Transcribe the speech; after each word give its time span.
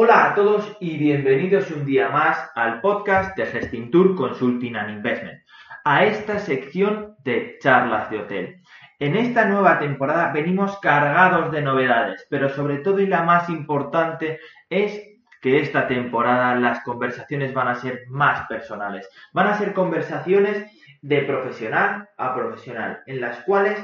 Hola 0.00 0.26
a 0.26 0.34
todos 0.36 0.76
y 0.78 0.96
bienvenidos 0.96 1.72
un 1.72 1.84
día 1.84 2.08
más 2.08 2.52
al 2.54 2.80
podcast 2.80 3.36
de 3.36 3.46
Gestintour 3.46 4.14
Consulting 4.14 4.76
and 4.76 4.90
Investment, 4.90 5.40
a 5.84 6.04
esta 6.04 6.38
sección 6.38 7.16
de 7.24 7.58
charlas 7.60 8.08
de 8.08 8.18
hotel. 8.20 8.62
En 9.00 9.16
esta 9.16 9.46
nueva 9.46 9.80
temporada 9.80 10.30
venimos 10.32 10.78
cargados 10.78 11.50
de 11.50 11.62
novedades, 11.62 12.24
pero 12.30 12.48
sobre 12.48 12.76
todo 12.76 13.00
y 13.00 13.08
la 13.08 13.24
más 13.24 13.48
importante 13.48 14.38
es 14.70 15.02
que 15.42 15.58
esta 15.58 15.88
temporada 15.88 16.54
las 16.54 16.80
conversaciones 16.84 17.52
van 17.52 17.66
a 17.66 17.74
ser 17.74 18.02
más 18.06 18.46
personales. 18.46 19.08
Van 19.32 19.48
a 19.48 19.58
ser 19.58 19.72
conversaciones 19.72 20.64
de 21.02 21.22
profesional 21.22 22.08
a 22.16 22.36
profesional, 22.36 23.00
en 23.06 23.20
las 23.20 23.40
cuales 23.40 23.76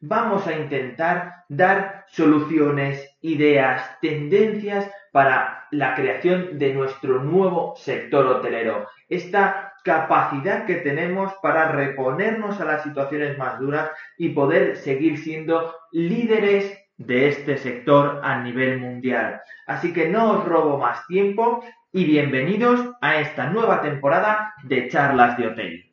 vamos 0.00 0.46
a 0.46 0.54
intentar 0.54 1.44
dar 1.50 2.06
soluciones, 2.08 3.18
ideas, 3.20 3.98
tendencias 4.00 4.90
para 5.18 5.66
la 5.72 5.96
creación 5.96 6.60
de 6.60 6.72
nuestro 6.74 7.24
nuevo 7.24 7.74
sector 7.76 8.24
hotelero. 8.24 8.86
Esta 9.08 9.74
capacidad 9.82 10.64
que 10.64 10.76
tenemos 10.76 11.32
para 11.42 11.72
reponernos 11.72 12.60
a 12.60 12.64
las 12.64 12.84
situaciones 12.84 13.36
más 13.36 13.58
duras 13.58 13.90
y 14.16 14.28
poder 14.28 14.76
seguir 14.76 15.18
siendo 15.18 15.74
líderes 15.90 16.72
de 16.98 17.30
este 17.30 17.56
sector 17.56 18.20
a 18.22 18.38
nivel 18.44 18.78
mundial. 18.78 19.40
Así 19.66 19.92
que 19.92 20.08
no 20.08 20.38
os 20.38 20.44
robo 20.44 20.78
más 20.78 21.04
tiempo 21.08 21.64
y 21.92 22.04
bienvenidos 22.04 22.80
a 23.00 23.16
esta 23.16 23.50
nueva 23.50 23.82
temporada 23.82 24.54
de 24.62 24.86
charlas 24.88 25.36
de 25.36 25.46
hotel. 25.48 25.92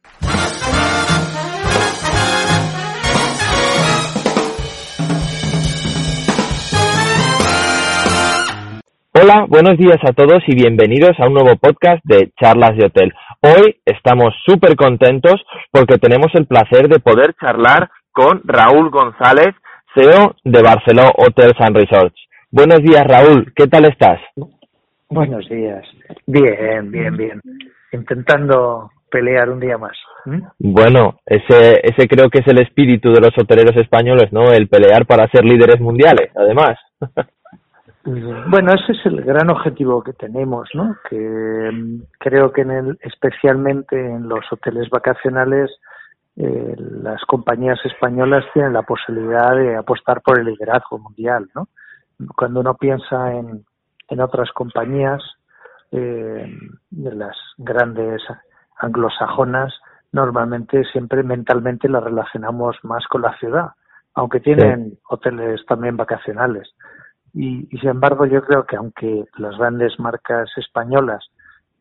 Hola, 9.17 9.45
buenos 9.47 9.77
días 9.77 9.99
a 10.03 10.11
todos 10.11 10.43
y 10.45 10.55
bienvenidos 10.55 11.11
a 11.19 11.27
un 11.27 11.35
nuevo 11.35 11.55
podcast 11.55 12.03
de 12.03 12.33
Charlas 12.37 12.75
de 12.75 12.87
Hotel. 12.87 13.13
Hoy 13.39 13.77
estamos 13.85 14.35
súper 14.45 14.75
contentos 14.75 15.41
porque 15.71 15.97
tenemos 15.97 16.27
el 16.33 16.47
placer 16.47 16.89
de 16.89 16.99
poder 16.99 17.33
charlar 17.39 17.89
con 18.11 18.41
Raúl 18.43 18.89
González, 18.89 19.55
CEO 19.95 20.35
de 20.43 20.61
Barceló 20.61 21.13
Hotels 21.15 21.55
and 21.59 21.77
Resorts. 21.77 22.19
Buenos 22.51 22.79
días, 22.79 23.05
Raúl. 23.07 23.53
¿Qué 23.55 23.67
tal 23.67 23.85
estás? 23.85 24.19
Buenos 25.07 25.47
días. 25.47 25.85
Bien, 26.27 26.91
bien, 26.91 27.15
bien. 27.15 27.41
Intentando 27.93 28.91
pelear 29.09 29.49
un 29.49 29.61
día 29.61 29.77
más. 29.77 29.95
Bueno, 30.59 31.21
ese, 31.25 31.79
ese 31.83 32.09
creo 32.09 32.29
que 32.29 32.39
es 32.39 32.47
el 32.47 32.59
espíritu 32.59 33.13
de 33.13 33.21
los 33.21 33.31
hoteleros 33.37 33.77
españoles, 33.77 34.33
¿no? 34.33 34.51
El 34.51 34.67
pelear 34.67 35.05
para 35.05 35.29
ser 35.29 35.45
líderes 35.45 35.79
mundiales, 35.79 36.31
además. 36.35 36.77
Bueno, 38.05 38.71
ese 38.71 38.91
es 38.91 39.03
el 39.07 39.23
gran 39.23 39.49
objetivo 39.49 40.03
que 40.03 40.13
tenemos, 40.13 40.69
¿no? 40.75 40.95
Que 41.09 41.71
mm, 41.73 42.03
creo 42.19 42.53
que 42.53 42.61
en 42.61 42.71
el, 42.71 42.99
especialmente 43.01 43.99
en 43.99 44.29
los 44.29 44.45
hoteles 44.51 44.91
vacacionales 44.91 45.71
eh, 46.35 46.75
las 46.77 47.23
compañías 47.25 47.79
españolas 47.83 48.45
tienen 48.53 48.73
la 48.73 48.83
posibilidad 48.83 49.55
de 49.55 49.75
apostar 49.75 50.21
por 50.21 50.39
el 50.39 50.45
liderazgo 50.45 50.99
mundial, 50.99 51.49
¿no? 51.55 51.67
Cuando 52.37 52.59
uno 52.59 52.75
piensa 52.75 53.33
en, 53.33 53.65
en 54.09 54.21
otras 54.21 54.51
compañías 54.51 55.23
eh, 55.91 56.55
de 56.91 57.15
las 57.15 57.35
grandes 57.57 58.21
anglosajonas, 58.77 59.73
normalmente 60.11 60.83
siempre 60.91 61.23
mentalmente 61.23 61.89
las 61.89 62.03
relacionamos 62.03 62.77
más 62.83 63.07
con 63.07 63.23
la 63.23 63.35
ciudad, 63.39 63.71
aunque 64.13 64.41
tienen 64.41 64.99
hoteles 65.09 65.65
también 65.65 65.97
vacacionales 65.97 66.71
y, 67.35 67.67
sin 67.79 67.89
embargo, 67.89 68.25
yo 68.25 68.41
creo 68.43 68.65
que 68.65 68.77
aunque 68.77 69.25
las 69.37 69.57
grandes 69.57 69.99
marcas 69.99 70.49
españolas 70.55 71.25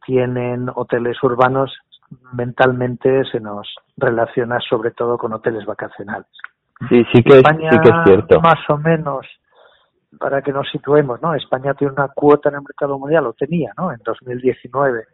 tienen 0.04 0.68
hoteles 0.74 1.16
urbanos, 1.22 1.72
mentalmente 2.32 3.24
se 3.30 3.38
nos 3.38 3.72
relaciona 3.96 4.58
sobre 4.68 4.90
todo 4.90 5.16
con 5.16 5.32
hoteles 5.32 5.64
vacacionales. 5.64 6.26
Sí, 6.88 7.04
sí 7.12 7.22
que, 7.22 7.36
España, 7.36 7.70
sí 7.70 7.78
que 7.78 7.88
es 7.88 8.04
cierto. 8.04 8.40
Más 8.40 8.58
o 8.68 8.78
menos, 8.78 9.26
para 10.18 10.42
que 10.42 10.52
nos 10.52 10.68
situemos, 10.70 11.22
¿no? 11.22 11.34
España 11.34 11.72
tiene 11.74 11.92
una 11.92 12.08
cuota 12.08 12.48
en 12.48 12.56
el 12.56 12.62
mercado 12.62 12.98
mundial, 12.98 13.22
lo 13.22 13.32
tenía, 13.34 13.72
¿no? 13.78 13.92
En 13.92 14.00
2019, 14.04 15.04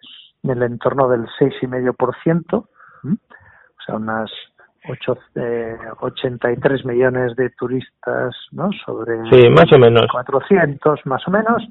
en 0.42 0.50
el 0.50 0.62
entorno 0.62 1.06
del 1.08 1.26
6,5%, 1.38 2.54
o 2.54 2.66
sea, 3.84 3.94
unas 3.94 4.30
ocho, 4.88 5.18
eh, 5.34 5.76
83 6.00 6.84
millones 6.84 7.36
de 7.36 7.50
turistas, 7.50 8.34
¿no? 8.52 8.70
Sobre 8.84 9.18
sí, 9.30 9.48
más 9.50 9.72
o 9.72 9.78
menos. 9.78 10.06
400 10.10 11.06
más 11.06 11.26
o 11.26 11.30
menos. 11.30 11.62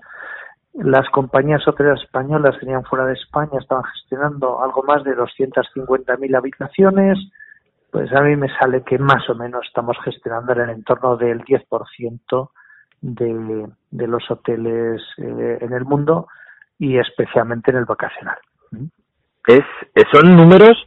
Las 0.73 1.09
compañías 1.09 1.67
hoteleras 1.67 2.01
españolas 2.01 2.55
que 2.55 2.61
tenían 2.61 2.83
fuera 2.83 3.05
de 3.05 3.13
España 3.13 3.59
estaban 3.59 3.83
gestionando 3.85 4.63
algo 4.63 4.83
más 4.83 5.03
de 5.03 5.15
250.000 5.15 6.37
habitaciones. 6.37 7.17
Pues 7.91 8.13
a 8.13 8.21
mí 8.21 8.35
me 8.35 8.49
sale 8.57 8.83
que 8.83 8.99
más 8.99 9.27
o 9.29 9.35
menos 9.35 9.65
estamos 9.65 9.97
gestionando 10.03 10.53
en 10.53 10.59
el 10.61 10.69
entorno 10.69 11.17
del 11.17 11.43
10% 11.43 12.49
de, 13.01 13.67
de 13.91 14.07
los 14.07 14.29
hoteles 14.29 15.01
eh, 15.17 15.57
en 15.61 15.73
el 15.73 15.85
mundo 15.85 16.27
y 16.77 16.97
especialmente 16.97 17.71
en 17.71 17.77
el 17.77 17.85
vacacional. 17.85 18.37
Es, 19.47 19.65
son 20.11 20.35
números 20.35 20.77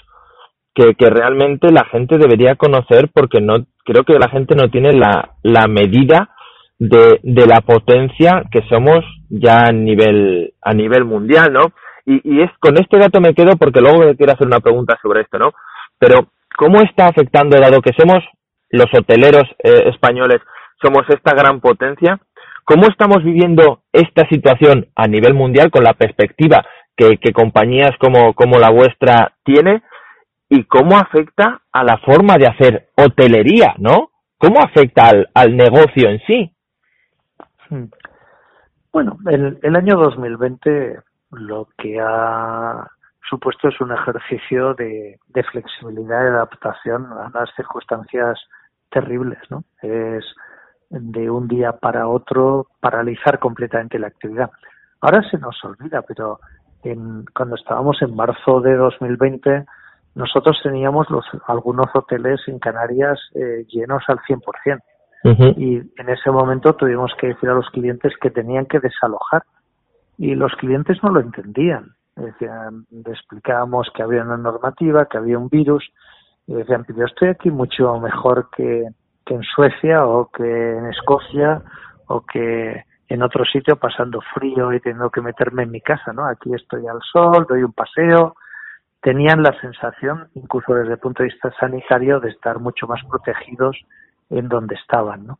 que, 0.74 0.94
que 0.94 1.10
realmente 1.10 1.70
la 1.70 1.84
gente 1.84 2.18
debería 2.18 2.54
conocer 2.56 3.10
porque 3.12 3.40
no 3.40 3.66
creo 3.84 4.04
que 4.04 4.18
la 4.18 4.28
gente 4.28 4.54
no 4.54 4.70
tiene 4.70 4.92
la, 4.92 5.34
la 5.42 5.66
medida 5.66 6.30
de, 6.78 7.20
de 7.22 7.46
la 7.46 7.60
potencia 7.60 8.42
que 8.50 8.62
somos 8.68 9.04
ya 9.28 9.66
a 9.66 9.72
nivel 9.72 10.54
a 10.62 10.72
nivel 10.72 11.04
mundial, 11.04 11.52
¿no? 11.52 11.72
Y, 12.04 12.20
y 12.24 12.42
es 12.42 12.50
con 12.58 12.76
este 12.78 12.98
dato 12.98 13.20
me 13.20 13.34
quedo 13.34 13.56
porque 13.56 13.80
luego 13.80 14.00
quiero 14.16 14.32
hacer 14.32 14.46
una 14.46 14.60
pregunta 14.60 14.98
sobre 15.02 15.22
esto, 15.22 15.38
¿no? 15.38 15.52
Pero 15.98 16.28
¿cómo 16.56 16.80
está 16.82 17.06
afectando, 17.06 17.56
dado 17.58 17.80
que 17.80 17.92
somos 17.96 18.24
los 18.70 18.86
hoteleros 18.92 19.44
eh, 19.62 19.84
españoles, 19.92 20.40
somos 20.82 21.02
esta 21.08 21.34
gran 21.34 21.60
potencia? 21.60 22.18
¿Cómo 22.64 22.86
estamos 22.88 23.22
viviendo 23.22 23.82
esta 23.92 24.26
situación 24.28 24.88
a 24.96 25.06
nivel 25.06 25.34
mundial 25.34 25.70
con 25.70 25.84
la 25.84 25.94
perspectiva 25.94 26.64
que, 26.96 27.18
que 27.18 27.32
compañías 27.32 27.92
como, 27.98 28.34
como 28.34 28.58
la 28.58 28.70
vuestra 28.70 29.34
tiene? 29.44 29.82
Y 30.54 30.64
cómo 30.64 30.98
afecta 30.98 31.62
a 31.72 31.82
la 31.82 31.96
forma 31.96 32.36
de 32.36 32.46
hacer 32.46 32.90
hotelería, 32.94 33.74
¿no? 33.78 34.10
¿Cómo 34.36 34.60
afecta 34.60 35.08
al, 35.08 35.30
al 35.32 35.56
negocio 35.56 36.10
en 36.10 36.20
sí? 36.26 36.54
Hmm. 37.70 37.84
Bueno, 38.92 39.16
el, 39.30 39.58
el 39.62 39.76
año 39.76 39.96
2020 39.96 40.98
lo 41.30 41.68
que 41.78 41.98
ha 41.98 42.86
supuesto 43.30 43.68
es 43.68 43.80
un 43.80 43.92
ejercicio 43.92 44.74
de, 44.74 45.18
de 45.28 45.42
flexibilidad 45.44 46.22
y 46.22 46.26
adaptación 46.26 47.06
a 47.06 47.30
las 47.32 47.48
circunstancias 47.56 48.38
terribles, 48.90 49.38
¿no? 49.48 49.64
Es 49.80 50.22
de 50.90 51.30
un 51.30 51.48
día 51.48 51.72
para 51.72 52.08
otro 52.08 52.66
paralizar 52.78 53.38
completamente 53.38 53.98
la 53.98 54.08
actividad. 54.08 54.50
Ahora 55.00 55.22
se 55.30 55.38
nos 55.38 55.64
olvida, 55.64 56.02
pero 56.02 56.40
en, 56.82 57.24
cuando 57.34 57.54
estábamos 57.54 58.02
en 58.02 58.14
marzo 58.14 58.60
de 58.60 58.76
2020 58.76 59.64
nosotros 60.14 60.58
teníamos 60.62 61.08
los, 61.10 61.24
algunos 61.46 61.86
hoteles 61.94 62.40
en 62.46 62.58
Canarias 62.58 63.18
eh, 63.34 63.64
llenos 63.68 64.02
al 64.08 64.18
100%. 64.18 64.80
Y 65.56 65.76
en 65.76 66.08
ese 66.08 66.32
momento 66.32 66.74
tuvimos 66.74 67.12
que 67.16 67.28
decir 67.28 67.48
a 67.48 67.54
los 67.54 67.70
clientes 67.70 68.12
que 68.20 68.30
tenían 68.30 68.66
que 68.66 68.80
desalojar. 68.80 69.44
Y 70.18 70.34
los 70.34 70.52
clientes 70.56 70.98
no 71.02 71.10
lo 71.10 71.20
entendían. 71.20 71.92
Decían, 72.16 72.86
le 72.90 73.12
explicábamos 73.12 73.88
que 73.94 74.02
había 74.02 74.22
una 74.22 74.36
normativa, 74.36 75.06
que 75.06 75.18
había 75.18 75.38
un 75.38 75.48
virus. 75.48 75.88
Y 76.48 76.54
decían, 76.54 76.84
yo 76.88 77.04
estoy 77.04 77.28
aquí 77.28 77.50
mucho 77.50 77.98
mejor 78.00 78.48
que, 78.54 78.84
que 79.24 79.34
en 79.34 79.42
Suecia 79.42 80.04
o 80.06 80.28
que 80.30 80.76
en 80.76 80.86
Escocia 80.86 81.62
o 82.08 82.22
que 82.22 82.84
en 83.08 83.22
otro 83.22 83.44
sitio 83.44 83.76
pasando 83.76 84.20
frío 84.34 84.72
y 84.72 84.80
teniendo 84.80 85.10
que 85.10 85.20
meterme 85.20 85.62
en 85.62 85.70
mi 85.70 85.80
casa, 85.80 86.12
¿no? 86.12 86.26
Aquí 86.26 86.52
estoy 86.54 86.86
al 86.86 87.00
sol, 87.12 87.46
doy 87.48 87.62
un 87.62 87.72
paseo, 87.72 88.34
tenían 89.02 89.42
la 89.42 89.52
sensación, 89.60 90.28
incluso 90.34 90.74
desde 90.74 90.92
el 90.92 90.98
punto 90.98 91.22
de 91.22 91.28
vista 91.28 91.52
sanitario, 91.58 92.20
de 92.20 92.30
estar 92.30 92.58
mucho 92.60 92.86
más 92.86 93.00
protegidos 93.08 93.76
en 94.30 94.48
donde 94.48 94.76
estaban, 94.76 95.26
¿no? 95.26 95.38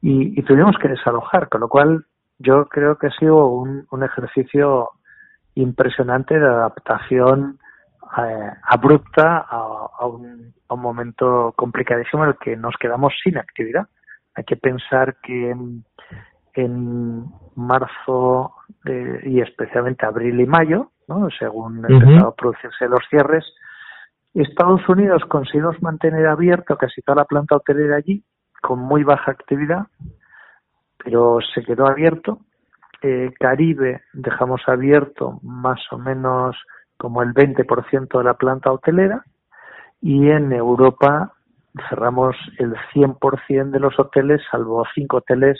Y, 0.00 0.42
tuvimos 0.42 0.76
que 0.78 0.88
desalojar, 0.88 1.48
con 1.48 1.62
lo 1.62 1.68
cual 1.68 2.04
yo 2.38 2.66
creo 2.66 2.98
que 2.98 3.06
ha 3.06 3.18
sido 3.18 3.46
un, 3.46 4.02
ejercicio 4.02 4.90
impresionante 5.54 6.38
de 6.38 6.46
adaptación 6.46 7.58
eh, 8.18 8.50
abrupta 8.64 9.38
a, 9.38 10.06
un, 10.06 10.52
a, 10.68 10.74
un, 10.74 10.80
momento 10.80 11.54
complicadísimo 11.56 12.24
en 12.24 12.30
el 12.30 12.36
que 12.36 12.56
nos 12.56 12.74
quedamos 12.78 13.14
sin 13.22 13.38
actividad. 13.38 13.88
Hay 14.34 14.44
que 14.44 14.56
pensar 14.56 15.16
que 15.22 15.50
en, 15.50 15.84
en 16.54 17.24
marzo 17.54 18.54
eh, 18.84 19.20
y 19.24 19.40
especialmente 19.40 20.04
abril 20.04 20.38
y 20.40 20.46
mayo 20.46 20.90
¿no? 21.08 21.28
según 21.38 21.78
empezaron 21.78 22.26
a 22.26 22.30
producirse 22.32 22.88
los 22.88 23.00
cierres. 23.08 23.44
Estados 24.34 24.88
Unidos 24.88 25.22
consiguió 25.28 25.70
mantener 25.80 26.26
abierto 26.26 26.76
casi 26.76 27.02
toda 27.02 27.16
la 27.16 27.24
planta 27.24 27.56
hotelera 27.56 27.96
allí, 27.96 28.24
con 28.60 28.80
muy 28.80 29.04
baja 29.04 29.30
actividad, 29.30 29.86
pero 30.98 31.38
se 31.54 31.62
quedó 31.62 31.86
abierto. 31.86 32.40
eh, 33.02 33.32
Caribe 33.38 34.02
dejamos 34.12 34.62
abierto 34.66 35.38
más 35.42 35.80
o 35.92 35.98
menos 35.98 36.56
como 36.96 37.22
el 37.22 37.34
20% 37.34 38.18
de 38.18 38.24
la 38.24 38.34
planta 38.34 38.72
hotelera 38.72 39.24
y 40.00 40.30
en 40.30 40.52
Europa 40.52 41.32
cerramos 41.88 42.36
el 42.58 42.74
100% 42.92 43.70
de 43.70 43.80
los 43.80 43.98
hoteles, 43.98 44.40
salvo 44.50 44.84
cinco 44.94 45.18
hoteles 45.18 45.58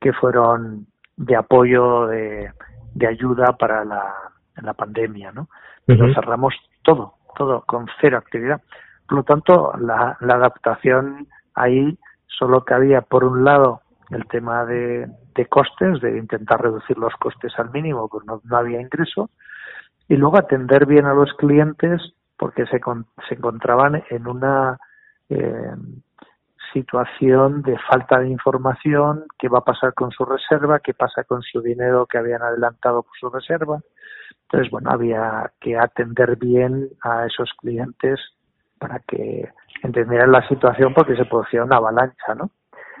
que 0.00 0.12
fueron 0.12 0.86
de 1.16 1.36
apoyo, 1.36 2.06
de, 2.06 2.50
de 2.94 3.06
ayuda 3.06 3.56
para 3.56 3.84
la, 3.84 4.14
la 4.62 4.74
pandemia, 4.74 5.32
¿no? 5.32 5.48
Pero 5.86 6.12
cerramos 6.14 6.54
todo, 6.82 7.14
todo, 7.36 7.62
con 7.66 7.86
cero 8.00 8.18
actividad. 8.18 8.62
Por 9.08 9.18
lo 9.18 9.22
tanto, 9.24 9.72
la, 9.78 10.16
la 10.20 10.34
adaptación 10.34 11.26
ahí 11.54 11.98
solo 12.26 12.64
cabía, 12.64 13.02
por 13.02 13.24
un 13.24 13.44
lado, 13.44 13.82
el 14.10 14.26
tema 14.26 14.64
de, 14.64 15.08
de 15.34 15.46
costes, 15.46 16.00
de 16.00 16.18
intentar 16.18 16.62
reducir 16.62 16.96
los 16.98 17.14
costes 17.14 17.52
al 17.58 17.70
mínimo, 17.70 18.08
pues 18.08 18.24
no, 18.26 18.40
no 18.44 18.56
había 18.56 18.80
ingreso, 18.80 19.30
y 20.08 20.16
luego 20.16 20.38
atender 20.38 20.86
bien 20.86 21.06
a 21.06 21.14
los 21.14 21.32
clientes 21.34 22.00
porque 22.36 22.66
se, 22.66 22.80
se 23.28 23.34
encontraban 23.34 24.02
en 24.10 24.26
una 24.26 24.78
eh, 25.28 25.74
situación 26.72 27.62
de 27.62 27.78
falta 27.78 28.18
de 28.18 28.28
información, 28.28 29.24
qué 29.38 29.48
va 29.48 29.58
a 29.58 29.64
pasar 29.64 29.94
con 29.94 30.10
su 30.10 30.24
reserva, 30.24 30.80
qué 30.80 30.92
pasa 30.92 31.24
con 31.24 31.42
su 31.42 31.62
dinero 31.62 32.06
que 32.06 32.18
habían 32.18 32.42
adelantado 32.42 33.02
por 33.02 33.16
su 33.18 33.30
reserva. 33.30 33.80
Entonces, 34.44 34.70
bueno, 34.70 34.90
había 34.90 35.50
que 35.60 35.76
atender 35.76 36.36
bien 36.36 36.88
a 37.02 37.26
esos 37.26 37.50
clientes 37.60 38.20
para 38.78 39.00
que 39.00 39.48
entendieran 39.82 40.32
la 40.32 40.46
situación 40.48 40.94
porque 40.94 41.16
se 41.16 41.24
producía 41.24 41.64
una 41.64 41.76
avalancha, 41.76 42.34
¿no? 42.36 42.50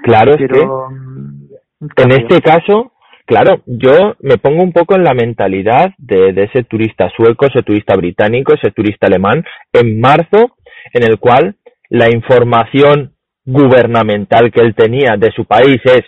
Claro, 0.02 0.34
Pero, 0.36 0.90
mm, 0.90 1.48
en 1.96 2.12
este 2.12 2.40
caso, 2.40 2.92
claro, 3.26 3.62
yo 3.66 4.16
me 4.20 4.38
pongo 4.38 4.62
un 4.62 4.72
poco 4.72 4.96
en 4.96 5.04
la 5.04 5.14
mentalidad 5.14 5.92
de, 5.98 6.32
de 6.32 6.44
ese 6.44 6.64
turista 6.64 7.08
sueco, 7.16 7.46
ese 7.46 7.62
turista 7.62 7.94
británico, 7.96 8.54
ese 8.54 8.70
turista 8.70 9.06
alemán, 9.06 9.44
en 9.72 10.00
marzo, 10.00 10.56
en 10.92 11.04
el 11.04 11.18
cual 11.18 11.56
la 11.88 12.10
información 12.10 13.14
gubernamental 13.44 14.50
que 14.50 14.60
él 14.60 14.74
tenía 14.74 15.16
de 15.16 15.30
su 15.32 15.44
país 15.44 15.80
es 15.84 16.02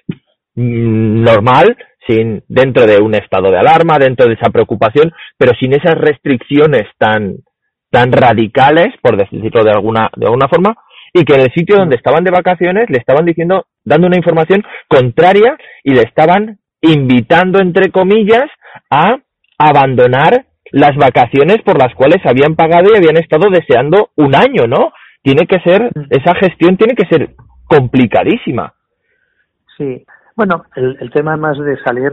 mm, 0.54 1.22
normal, 1.22 1.76
sin, 2.06 2.42
dentro 2.48 2.86
de 2.86 2.98
un 2.98 3.14
estado 3.14 3.50
de 3.50 3.58
alarma, 3.58 3.98
dentro 3.98 4.26
de 4.26 4.34
esa 4.34 4.50
preocupación, 4.50 5.12
pero 5.36 5.52
sin 5.58 5.72
esas 5.74 5.94
restricciones 5.94 6.84
tan, 6.98 7.36
tan 7.90 8.12
radicales, 8.12 8.94
por 9.02 9.16
decirlo 9.16 9.64
de 9.64 9.70
alguna, 9.70 10.10
de 10.16 10.26
alguna 10.26 10.48
forma, 10.48 10.76
y 11.12 11.24
que 11.24 11.34
en 11.34 11.40
el 11.40 11.52
sitio 11.52 11.76
donde 11.76 11.96
estaban 11.96 12.24
de 12.24 12.30
vacaciones 12.30 12.90
le 12.90 12.98
estaban 12.98 13.24
diciendo, 13.24 13.66
dando 13.84 14.06
una 14.06 14.16
información 14.16 14.62
contraria 14.88 15.56
y 15.82 15.94
le 15.94 16.02
estaban 16.02 16.58
invitando, 16.82 17.60
entre 17.60 17.90
comillas, 17.90 18.46
a 18.90 19.16
abandonar 19.58 20.46
las 20.72 20.96
vacaciones 20.96 21.62
por 21.64 21.78
las 21.78 21.94
cuales 21.94 22.18
habían 22.26 22.54
pagado 22.54 22.90
y 22.92 22.96
habían 22.96 23.16
estado 23.16 23.48
deseando 23.50 24.10
un 24.16 24.34
año, 24.34 24.66
¿no? 24.66 24.92
tiene 25.26 25.44
que 25.48 25.58
ser, 25.58 25.90
esa 26.10 26.36
gestión 26.36 26.76
tiene 26.76 26.94
que 26.94 27.08
ser 27.08 27.30
complicadísima. 27.64 28.72
Sí, 29.76 30.04
bueno, 30.36 30.64
el, 30.76 30.96
el 31.00 31.10
tema 31.10 31.36
más 31.36 31.58
de 31.58 31.78
salir 31.82 32.12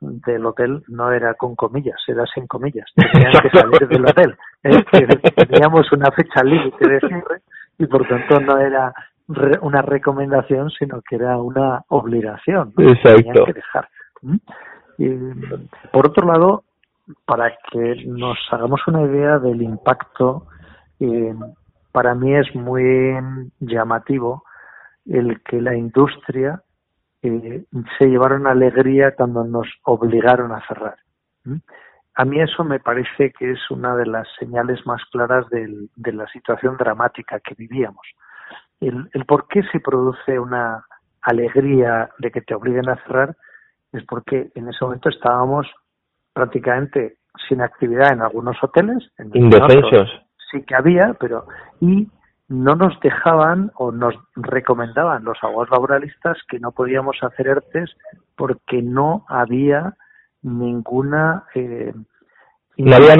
del 0.00 0.46
hotel 0.46 0.82
no 0.88 1.10
era 1.10 1.34
con 1.34 1.56
comillas, 1.56 2.00
era 2.06 2.24
sin 2.32 2.46
comillas. 2.46 2.86
Tenían 2.94 3.32
que 3.42 3.50
salir 3.50 3.88
del 3.88 4.06
hotel. 4.06 4.36
¿eh? 4.62 4.84
Teníamos 5.48 5.90
una 5.92 6.10
fecha 6.12 6.44
límite 6.44 6.88
de 6.88 7.00
cierre 7.00 7.42
y 7.78 7.86
por 7.86 8.06
tanto 8.06 8.40
no 8.40 8.58
era 8.58 8.94
una 9.62 9.82
recomendación, 9.82 10.70
sino 10.70 11.02
que 11.02 11.16
era 11.16 11.38
una 11.38 11.82
obligación. 11.88 12.72
Exacto. 12.78 13.16
Tenían 13.16 13.44
que 13.44 13.52
dejar. 13.52 13.88
Y, 14.98 15.08
por 15.92 16.06
otro 16.06 16.26
lado, 16.26 16.64
para 17.24 17.52
que 17.72 18.04
nos 18.06 18.38
hagamos 18.52 18.80
una 18.86 19.02
idea 19.02 19.38
del 19.38 19.62
impacto 19.62 20.46
eh, 21.00 21.34
para 21.92 22.14
mí 22.14 22.34
es 22.34 22.54
muy 22.54 23.18
llamativo 23.58 24.44
el 25.06 25.40
que 25.42 25.60
la 25.60 25.74
industria 25.74 26.62
eh, 27.22 27.64
se 27.98 28.06
llevara 28.06 28.36
una 28.36 28.52
alegría 28.52 29.14
cuando 29.14 29.44
nos 29.44 29.66
obligaron 29.84 30.52
a 30.52 30.66
cerrar. 30.66 30.96
A 32.14 32.24
mí 32.24 32.40
eso 32.40 32.64
me 32.64 32.80
parece 32.80 33.32
que 33.32 33.52
es 33.52 33.70
una 33.70 33.96
de 33.96 34.06
las 34.06 34.28
señales 34.38 34.84
más 34.86 35.02
claras 35.10 35.48
del, 35.48 35.88
de 35.96 36.12
la 36.12 36.26
situación 36.28 36.76
dramática 36.76 37.40
que 37.40 37.54
vivíamos. 37.54 38.06
El, 38.80 39.08
el 39.12 39.24
por 39.24 39.48
qué 39.48 39.62
se 39.72 39.80
produce 39.80 40.38
una 40.38 40.84
alegría 41.22 42.10
de 42.18 42.30
que 42.30 42.40
te 42.40 42.54
obliguen 42.54 42.88
a 42.88 43.02
cerrar 43.04 43.36
es 43.92 44.04
porque 44.06 44.50
en 44.54 44.68
ese 44.68 44.84
momento 44.84 45.08
estábamos 45.08 45.66
prácticamente 46.32 47.18
sin 47.48 47.60
actividad 47.60 48.12
en 48.12 48.22
algunos 48.22 48.56
hoteles, 48.62 49.10
en 49.18 49.30
indefensos 49.34 50.10
sí 50.50 50.62
que 50.62 50.74
había, 50.74 51.14
pero 51.18 51.46
y 51.80 52.08
no 52.50 52.74
nos 52.74 52.98
dejaban 52.98 53.70
o 53.76 53.92
nos 53.92 54.12
recomendaban 54.34 55.22
los 55.22 55.38
abogados 55.40 55.70
laboralistas 55.70 56.36
que 56.48 56.58
no 56.58 56.72
podíamos 56.72 57.16
hacer 57.22 57.46
ERTES 57.46 57.90
porque 58.36 58.82
no 58.82 59.24
había 59.28 59.94
ninguna 60.42 61.44
eh, 61.54 61.94
no 62.76 62.96
había 62.96 63.14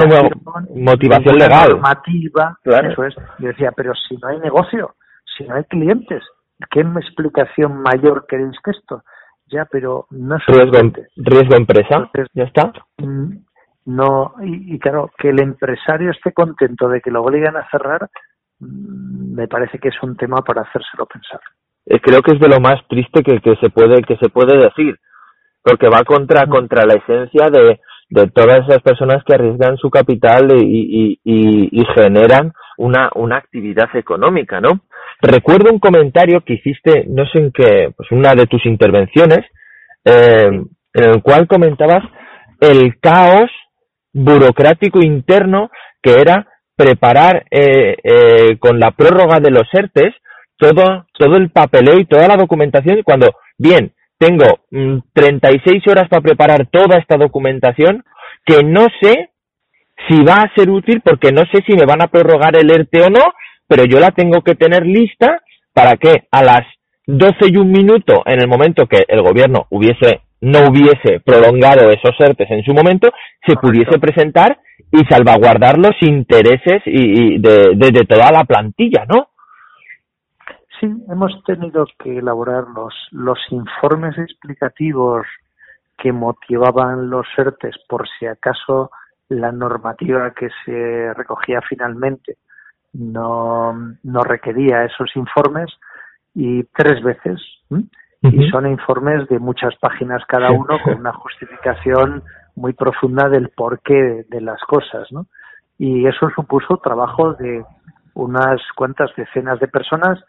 motivación 0.75 1.37
legal. 1.37 1.69
normativa 1.69 2.57
eso 2.65 3.05
es. 3.05 3.15
Y 3.39 3.45
decía 3.45 3.71
pero 3.71 3.93
si 3.95 4.17
no 4.17 4.27
hay 4.27 4.39
negocio 4.39 4.95
si 5.37 5.45
no 5.45 5.55
hay 5.55 5.63
clientes 5.63 6.21
qué 6.69 6.81
explicación 6.81 7.81
mayor 7.81 8.25
queréis 8.27 8.57
que 8.61 8.71
esto 8.71 9.01
ya 9.47 9.63
pero 9.71 10.07
no 10.09 10.35
es 10.35 10.45
riesgo, 10.45 10.91
riesgo 11.15 11.55
empresa 11.55 12.11
ya 12.33 12.43
está. 12.43 12.73
mm, 12.97 13.37
no 13.85 14.33
y, 14.43 14.77
claro 14.79 15.09
que 15.17 15.29
el 15.29 15.41
empresario 15.41 16.11
esté 16.11 16.33
contento 16.33 16.89
de 16.89 16.99
que 16.99 17.11
lo 17.11 17.23
obligan 17.23 17.55
a 17.55 17.69
cerrar 17.69 18.09
me 18.61 19.47
parece 19.47 19.79
que 19.79 19.89
es 19.89 20.03
un 20.03 20.15
tema 20.15 20.41
para 20.41 20.61
hacérselo 20.61 21.05
pensar 21.05 21.39
eh, 21.85 21.99
creo 21.99 22.21
que 22.21 22.33
es 22.33 22.39
de 22.39 22.47
lo 22.47 22.59
más 22.59 22.79
triste 22.87 23.23
que, 23.23 23.39
que 23.41 23.55
se 23.57 23.69
puede 23.69 24.01
que 24.03 24.17
se 24.17 24.29
puede 24.29 24.57
decir 24.57 24.97
porque 25.63 25.89
va 25.89 26.03
contra 26.03 26.47
contra 26.47 26.85
la 26.85 26.93
esencia 26.93 27.49
de, 27.49 27.79
de 28.11 28.27
todas 28.27 28.67
esas 28.67 28.81
personas 28.81 29.23
que 29.23 29.33
arriesgan 29.33 29.77
su 29.77 29.89
capital 29.89 30.51
y, 30.61 31.17
y, 31.23 31.69
y, 31.71 31.85
generan 31.95 32.51
una, 32.77 33.09
una 33.15 33.37
actividad 33.37 33.87
económica, 33.95 34.59
¿no? 34.59 34.81
Recuerdo 35.21 35.71
un 35.71 35.79
comentario 35.79 36.41
que 36.41 36.55
hiciste, 36.55 37.05
no 37.07 37.25
sé 37.27 37.39
en 37.39 37.51
qué, 37.51 37.93
pues 37.95 38.11
una 38.11 38.35
de 38.35 38.47
tus 38.47 38.65
intervenciones, 38.65 39.45
eh, 40.03 40.61
en 40.93 41.03
el 41.09 41.21
cual 41.21 41.47
comentabas 41.47 42.03
el 42.59 42.99
caos 42.99 43.49
burocrático 44.13 44.99
interno 44.99 45.69
que 46.01 46.19
era 46.19 46.47
preparar 46.81 47.45
eh, 47.51 47.95
eh, 48.03 48.57
con 48.57 48.79
la 48.79 48.89
prórroga 48.89 49.39
de 49.39 49.51
los 49.51 49.67
ERTES 49.71 50.15
todo, 50.57 51.05
todo 51.13 51.37
el 51.37 51.51
papeleo 51.51 51.99
y 51.99 52.05
toda 52.05 52.27
la 52.27 52.37
documentación 52.37 53.03
cuando, 53.03 53.35
bien, 53.57 53.93
tengo 54.17 54.61
36 55.13 55.83
mm, 55.85 55.89
horas 55.89 56.09
para 56.09 56.21
preparar 56.23 56.67
toda 56.71 56.97
esta 56.97 57.17
documentación 57.17 58.03
que 58.45 58.63
no 58.63 58.87
sé 58.99 59.29
si 60.07 60.23
va 60.23 60.37
a 60.37 60.53
ser 60.55 60.71
útil 60.71 61.01
porque 61.01 61.31
no 61.31 61.43
sé 61.51 61.61
si 61.67 61.73
me 61.75 61.85
van 61.85 62.01
a 62.01 62.07
prorrogar 62.07 62.55
el 62.55 62.71
ERTE 62.71 63.03
o 63.03 63.09
no, 63.11 63.33
pero 63.67 63.85
yo 63.85 63.99
la 63.99 64.09
tengo 64.09 64.41
que 64.41 64.55
tener 64.55 64.83
lista 64.83 65.39
para 65.73 65.97
que 65.97 66.23
a 66.31 66.43
las 66.43 66.61
12 67.05 67.35
y 67.47 67.57
un 67.57 67.71
minuto, 67.71 68.23
en 68.25 68.41
el 68.41 68.47
momento 68.47 68.87
que 68.87 69.05
el 69.07 69.21
gobierno 69.21 69.67
hubiese 69.69 70.21
no 70.41 70.69
hubiese 70.69 71.19
prolongado 71.23 71.91
esos 71.91 72.15
ERTES 72.19 72.49
en 72.49 72.63
su 72.63 72.73
momento, 72.73 73.11
se 73.45 73.55
pudiese 73.57 73.99
presentar 73.99 74.57
y 74.91 75.03
salvaguardar 75.05 75.77
los 75.77 75.95
intereses 76.01 76.81
y, 76.85 77.39
de, 77.39 77.75
de, 77.75 78.05
toda 78.05 78.31
la 78.31 78.43
plantilla, 78.43 79.05
¿no? 79.07 79.29
Sí, 80.79 80.87
hemos 81.09 81.43
tenido 81.45 81.85
que 81.99 82.17
elaborar 82.17 82.65
los, 82.75 82.93
los 83.11 83.39
informes 83.51 84.17
explicativos 84.17 85.25
que 85.97 86.11
motivaban 86.11 87.09
los 87.09 87.27
ERTES 87.37 87.75
por 87.87 88.07
si 88.17 88.25
acaso 88.25 88.89
la 89.29 89.51
normativa 89.51 90.31
que 90.31 90.49
se 90.65 91.13
recogía 91.13 91.61
finalmente 91.61 92.37
no, 92.93 93.73
no 94.03 94.23
requería 94.23 94.83
esos 94.83 95.15
informes 95.15 95.71
y 96.33 96.63
tres 96.63 97.01
veces 97.03 97.39
y 98.23 98.49
son 98.49 98.67
informes 98.67 99.27
de 99.29 99.39
muchas 99.39 99.75
páginas 99.77 100.23
cada 100.27 100.51
uno 100.51 100.77
con 100.83 100.95
una 100.99 101.13
justificación 101.13 102.23
muy 102.55 102.73
profunda 102.73 103.29
del 103.29 103.49
porqué 103.49 104.25
de 104.29 104.41
las 104.41 104.61
cosas, 104.61 105.11
¿no? 105.11 105.25
Y 105.77 106.05
eso 106.07 106.29
supuso 106.35 106.77
trabajo 106.77 107.33
de 107.33 107.63
unas 108.13 108.61
cuantas 108.75 109.09
decenas 109.15 109.59
de 109.59 109.67
personas. 109.67 110.19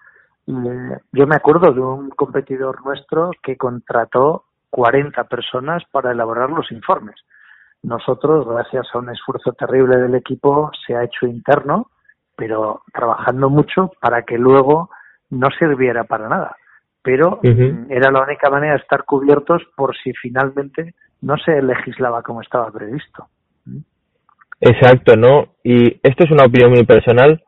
Yo 0.46 1.26
me 1.26 1.36
acuerdo 1.36 1.72
de 1.72 1.80
un 1.80 2.10
competidor 2.10 2.84
nuestro 2.84 3.30
que 3.42 3.56
contrató 3.56 4.44
40 4.70 5.24
personas 5.24 5.82
para 5.90 6.12
elaborar 6.12 6.50
los 6.50 6.70
informes. 6.72 7.16
Nosotros, 7.82 8.46
gracias 8.48 8.86
a 8.92 8.98
un 8.98 9.10
esfuerzo 9.10 9.52
terrible 9.52 9.96
del 9.98 10.14
equipo, 10.14 10.70
se 10.86 10.96
ha 10.96 11.04
hecho 11.04 11.26
interno, 11.26 11.90
pero 12.36 12.82
trabajando 12.92 13.50
mucho 13.50 13.90
para 14.00 14.22
que 14.22 14.38
luego 14.38 14.88
no 15.30 15.48
sirviera 15.58 16.04
para 16.04 16.28
nada 16.28 16.56
pero 17.02 17.40
era 17.88 18.10
la 18.10 18.22
única 18.22 18.48
manera 18.48 18.74
de 18.74 18.80
estar 18.80 19.04
cubiertos 19.04 19.62
por 19.76 19.96
si 19.96 20.12
finalmente 20.12 20.94
no 21.20 21.36
se 21.38 21.60
legislaba 21.62 22.22
como 22.22 22.42
estaba 22.42 22.70
previsto. 22.70 23.26
Exacto, 24.60 25.16
¿no? 25.16 25.54
Y 25.64 26.00
esto 26.02 26.24
es 26.24 26.30
una 26.30 26.44
opinión 26.44 26.70
muy 26.70 26.84
personal. 26.84 27.42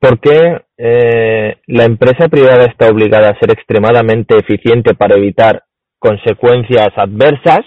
¿Por 0.00 0.18
qué 0.18 0.62
eh, 0.78 1.58
la 1.66 1.84
empresa 1.84 2.28
privada 2.28 2.64
está 2.64 2.88
obligada 2.88 3.28
a 3.28 3.38
ser 3.38 3.50
extremadamente 3.52 4.36
eficiente 4.36 4.94
para 4.94 5.16
evitar 5.16 5.62
consecuencias 5.98 6.88
adversas, 6.96 7.60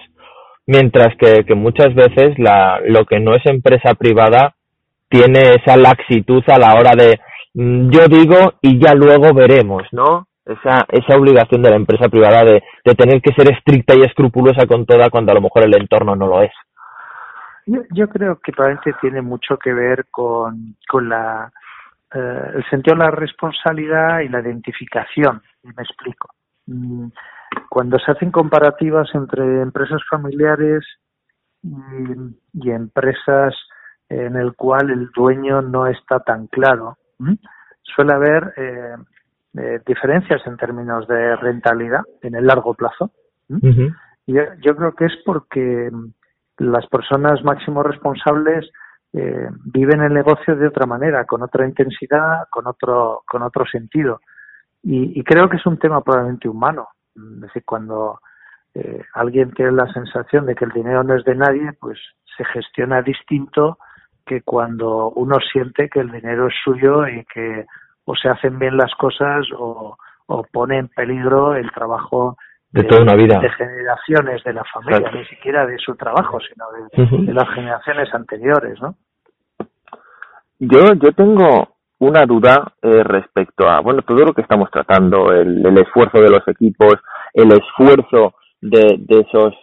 mientras 0.66 1.16
que, 1.18 1.46
que 1.46 1.56
muchas 1.56 1.94
veces 1.94 2.38
la, 2.38 2.82
lo 2.86 3.06
que 3.06 3.20
no 3.20 3.36
es 3.36 3.46
empresa 3.46 3.94
privada 3.94 4.56
tiene 5.10 5.54
esa 5.62 5.78
laxitud 5.78 6.44
a 6.48 6.58
la 6.58 6.74
hora 6.76 6.92
de 6.98 7.20
mm, 7.54 7.90
yo 7.92 8.08
digo 8.08 8.56
y 8.62 8.80
ya 8.84 8.94
luego 8.94 9.34
veremos, 9.34 9.84
¿no? 9.92 10.28
Esa, 10.46 10.86
esa 10.90 11.18
obligación 11.18 11.64
de 11.64 11.72
la 11.72 11.76
empresa 11.76 12.08
privada 12.08 12.44
de, 12.44 12.64
de 12.84 12.96
tener 12.96 13.22
que 13.22 13.34
ser 13.34 13.52
estricta 13.52 13.96
y 13.96 14.02
escrupulosa 14.02 14.68
con 14.68 14.86
toda 14.86 15.10
cuando 15.10 15.32
a 15.32 15.36
lo 15.36 15.42
mejor 15.42 15.64
el 15.64 15.76
entorno 15.76 16.16
no 16.16 16.28
lo 16.28 16.42
es. 16.44 16.52
Yo, 17.66 17.82
yo 17.92 18.08
creo 18.10 18.40
que 18.40 18.52
probablemente 18.52 18.94
tiene 19.02 19.22
mucho 19.22 19.58
que 19.58 19.74
ver 19.74 20.06
con, 20.12 20.76
con 20.88 21.10
la, 21.10 21.52
eh, 22.14 22.52
el 22.56 22.70
sentido 22.70 22.96
de 22.96 23.04
la 23.04 23.12
responsabilidad 23.12 24.20
y 24.20 24.30
la 24.30 24.40
identificación. 24.40 25.42
Y 25.64 25.68
me 25.68 25.84
explico. 25.84 26.30
Mm, 26.68 27.08
cuando 27.70 28.00
se 28.00 28.12
hacen 28.12 28.32
comparativas 28.32 29.10
entre 29.14 29.62
empresas 29.62 30.02
familiares 30.10 30.84
y, 31.64 32.70
empresas 32.70 33.56
en 34.08 34.36
el 34.36 34.54
cual 34.56 34.92
el 34.92 35.10
dueño 35.12 35.62
no 35.62 35.88
está 35.88 36.20
tan 36.20 36.48
claro, 36.48 36.98
suele 37.82 38.14
haber 38.14 38.54
eh, 38.58 38.96
eh, 39.58 39.82
diferencias 39.86 40.42
en 40.46 40.58
términos 40.58 41.08
de 41.08 41.36
rentabilidad 41.36 42.02
en 42.22 42.36
el 42.36 42.46
largo 42.46 42.74
plazo. 42.74 43.12
y 43.48 44.34
yo, 44.34 44.42
yo, 44.62 44.76
creo 44.76 44.96
que 44.96 45.06
es 45.06 45.14
porque 45.26 45.92
las 46.58 46.88
personas 46.88 47.44
máximos 47.44 47.86
responsables 47.86 48.70
eh, 49.14 49.50
viven 49.66 50.02
el 50.02 50.14
negocio 50.14 50.56
de 50.56 50.68
otra 50.68 50.86
manera, 50.86 51.26
con 51.26 51.42
otra 51.42 51.66
intensidad, 51.66 52.48
con 52.50 52.68
otro, 52.68 53.24
con 53.28 53.44
otro 53.44 53.66
sentido. 53.66 54.20
Y, 54.84 55.20
y 55.20 55.24
creo 55.24 55.50
que 55.50 55.58
es 55.58 55.66
un 55.66 55.78
tema 55.78 56.02
probablemente 56.02 56.50
humano. 56.50 56.90
Es 57.16 57.42
decir, 57.42 57.64
cuando 57.66 58.20
eh, 58.74 59.02
alguien 59.14 59.54
tiene 59.54 59.72
la 59.72 59.92
sensación 59.94 60.46
de 60.46 60.54
que 60.54 60.66
el 60.66 60.72
dinero 60.72 61.02
no 61.04 61.16
es 61.16 61.24
de 61.24 61.36
nadie, 61.36 61.72
pues 61.80 61.98
se 62.36 62.44
gestiona 62.44 63.02
distinto 63.02 63.78
que 64.26 64.42
cuando 64.42 65.12
uno 65.12 65.38
siente 65.52 65.88
que 65.88 66.02
el 66.02 66.12
dinero 66.12 66.48
es 66.48 66.54
suyo 66.64 67.08
y 67.08 67.24
que 67.26 67.66
o 68.06 68.16
se 68.16 68.30
hacen 68.30 68.58
bien 68.60 68.78
las 68.78 68.94
cosas 68.96 69.46
o, 69.58 69.98
o 70.28 70.44
pone 70.52 70.78
en 70.78 70.88
peligro 70.88 71.56
el 71.56 71.72
trabajo 71.72 72.38
de, 72.72 72.84
toda 72.84 73.04
una 73.04 73.16
vida. 73.16 73.40
de 73.40 73.50
generaciones 73.52 74.44
de 74.44 74.54
la 74.54 74.64
familia, 74.66 75.12
ni 75.12 75.26
siquiera 75.26 75.66
de 75.66 75.78
su 75.78 75.96
trabajo, 75.96 76.40
sino 76.42 76.66
de, 76.72 77.26
de, 77.26 77.34
las 77.34 77.48
generaciones 77.50 78.14
anteriores, 78.14 78.82
¿no? 78.82 78.96
Yo, 80.60 80.94
yo 80.96 81.12
tengo 81.14 81.76
una 82.00 82.26
duda 82.26 82.74
eh, 82.82 83.04
respecto 83.04 83.70
a, 83.70 83.80
bueno, 83.80 84.02
todo 84.02 84.26
lo 84.26 84.34
que 84.34 84.42
estamos 84.42 84.70
tratando, 84.72 85.32
el, 85.32 85.66
el 85.66 85.78
esfuerzo 85.80 86.20
de 86.20 86.30
los 86.30 86.46
equipos, 86.48 86.96
el 87.34 87.52
esfuerzo 87.52 88.36
de, 88.62 88.98
de 89.00 89.22
esos 89.22 89.54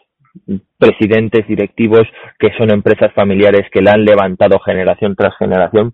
presidentes 0.78 1.46
directivos 1.46 2.04
que 2.38 2.50
son 2.56 2.72
empresas 2.72 3.12
familiares 3.12 3.68
que 3.70 3.82
la 3.82 3.92
han 3.92 4.04
levantado 4.04 4.58
generación 4.60 5.14
tras 5.14 5.36
generación. 5.36 5.92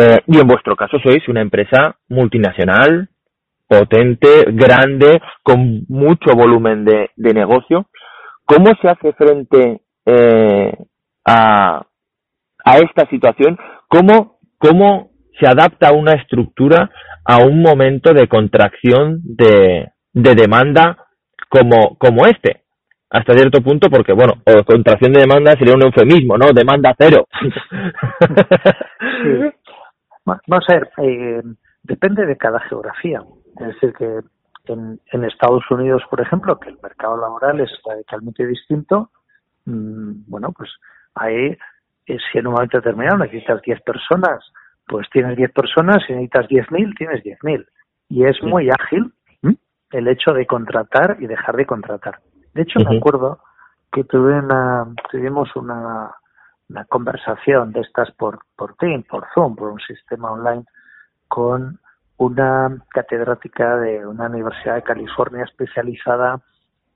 Eh, 0.00 0.20
y 0.28 0.38
en 0.38 0.46
vuestro 0.46 0.76
caso 0.76 0.96
sois 1.00 1.26
una 1.28 1.40
empresa 1.40 1.96
multinacional, 2.08 3.08
potente, 3.66 4.44
grande, 4.52 5.20
con 5.42 5.84
mucho 5.88 6.36
volumen 6.36 6.84
de, 6.84 7.10
de 7.16 7.34
negocio. 7.34 7.86
¿Cómo 8.44 8.66
se 8.80 8.88
hace 8.88 9.12
frente 9.14 9.80
eh, 10.06 10.72
a, 11.24 11.84
a 12.64 12.76
esta 12.78 13.08
situación? 13.10 13.58
¿Cómo, 13.88 14.38
¿Cómo 14.58 15.10
se 15.40 15.48
adapta 15.48 15.92
una 15.92 16.12
estructura 16.12 16.90
a 17.24 17.38
un 17.38 17.60
momento 17.60 18.14
de 18.14 18.28
contracción 18.28 19.20
de, 19.24 19.88
de 20.12 20.34
demanda 20.36 20.96
como, 21.48 21.98
como 21.98 22.24
este? 22.26 22.62
hasta 23.10 23.32
cierto 23.32 23.62
punto 23.62 23.88
porque, 23.88 24.12
bueno, 24.12 24.34
o 24.44 24.64
contracción 24.64 25.12
de 25.14 25.22
demanda 25.22 25.52
sería 25.52 25.74
un 25.74 25.82
eufemismo, 25.82 26.36
¿no? 26.36 26.52
Demanda 26.52 26.94
cero. 26.98 27.26
sí. 29.22 29.67
Vamos 30.46 30.64
a 30.68 30.72
ver, 30.74 30.90
eh, 30.98 31.42
depende 31.82 32.26
de 32.26 32.36
cada 32.36 32.60
geografía. 32.60 33.22
Es 33.60 33.66
decir, 33.66 33.92
que 33.94 34.20
en, 34.72 35.00
en, 35.12 35.24
Estados 35.24 35.64
Unidos, 35.70 36.02
por 36.10 36.20
ejemplo, 36.20 36.58
que 36.58 36.70
el 36.70 36.78
mercado 36.82 37.16
laboral 37.16 37.60
es 37.60 37.70
radicalmente 37.84 38.46
distinto, 38.46 39.10
mmm, 39.64 40.12
bueno, 40.26 40.52
pues 40.52 40.70
ahí, 41.14 41.56
eh, 42.06 42.18
si 42.30 42.38
en 42.38 42.46
un 42.46 42.54
momento 42.54 42.78
determinado 42.78 43.18
necesitas 43.18 43.62
10 43.62 43.82
personas, 43.82 44.40
pues 44.86 45.08
tienes 45.10 45.36
10 45.36 45.52
personas, 45.52 45.98
si 46.06 46.12
necesitas 46.12 46.46
10.000, 46.48 46.96
tienes 46.96 47.24
10.000. 47.24 47.66
Y 48.08 48.24
es 48.24 48.42
muy 48.42 48.70
ágil 48.70 49.12
el 49.90 50.08
hecho 50.08 50.32
de 50.32 50.46
contratar 50.46 51.16
y 51.20 51.26
dejar 51.26 51.56
de 51.56 51.66
contratar. 51.66 52.18
De 52.54 52.62
hecho, 52.62 52.78
uh 52.78 52.82
-huh. 52.82 52.90
me 52.90 52.96
acuerdo 52.98 53.38
que 53.92 54.04
tuve 54.04 54.38
una, 54.38 54.86
tuvimos 55.10 55.54
una, 55.56 56.10
una 56.68 56.84
conversación 56.84 57.72
de 57.72 57.80
estas 57.80 58.10
por, 58.12 58.40
por 58.56 58.74
Team, 58.76 59.04
por 59.04 59.26
Zoom, 59.34 59.56
por 59.56 59.70
un 59.70 59.80
sistema 59.80 60.30
online, 60.30 60.64
con 61.28 61.78
una 62.18 62.76
catedrática 62.90 63.76
de 63.76 64.06
una 64.06 64.26
universidad 64.26 64.74
de 64.74 64.82
California 64.82 65.44
especializada 65.44 66.40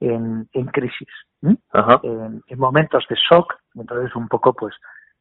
en, 0.01 0.49
en 0.53 0.67
crisis, 0.67 1.09
¿eh? 1.43 1.57
en, 2.03 2.43
en, 2.47 2.59
momentos 2.59 3.07
de 3.09 3.17
shock. 3.17 3.55
Entonces, 3.75 4.15
un 4.17 4.29
poco, 4.29 4.53
pues, 4.53 4.75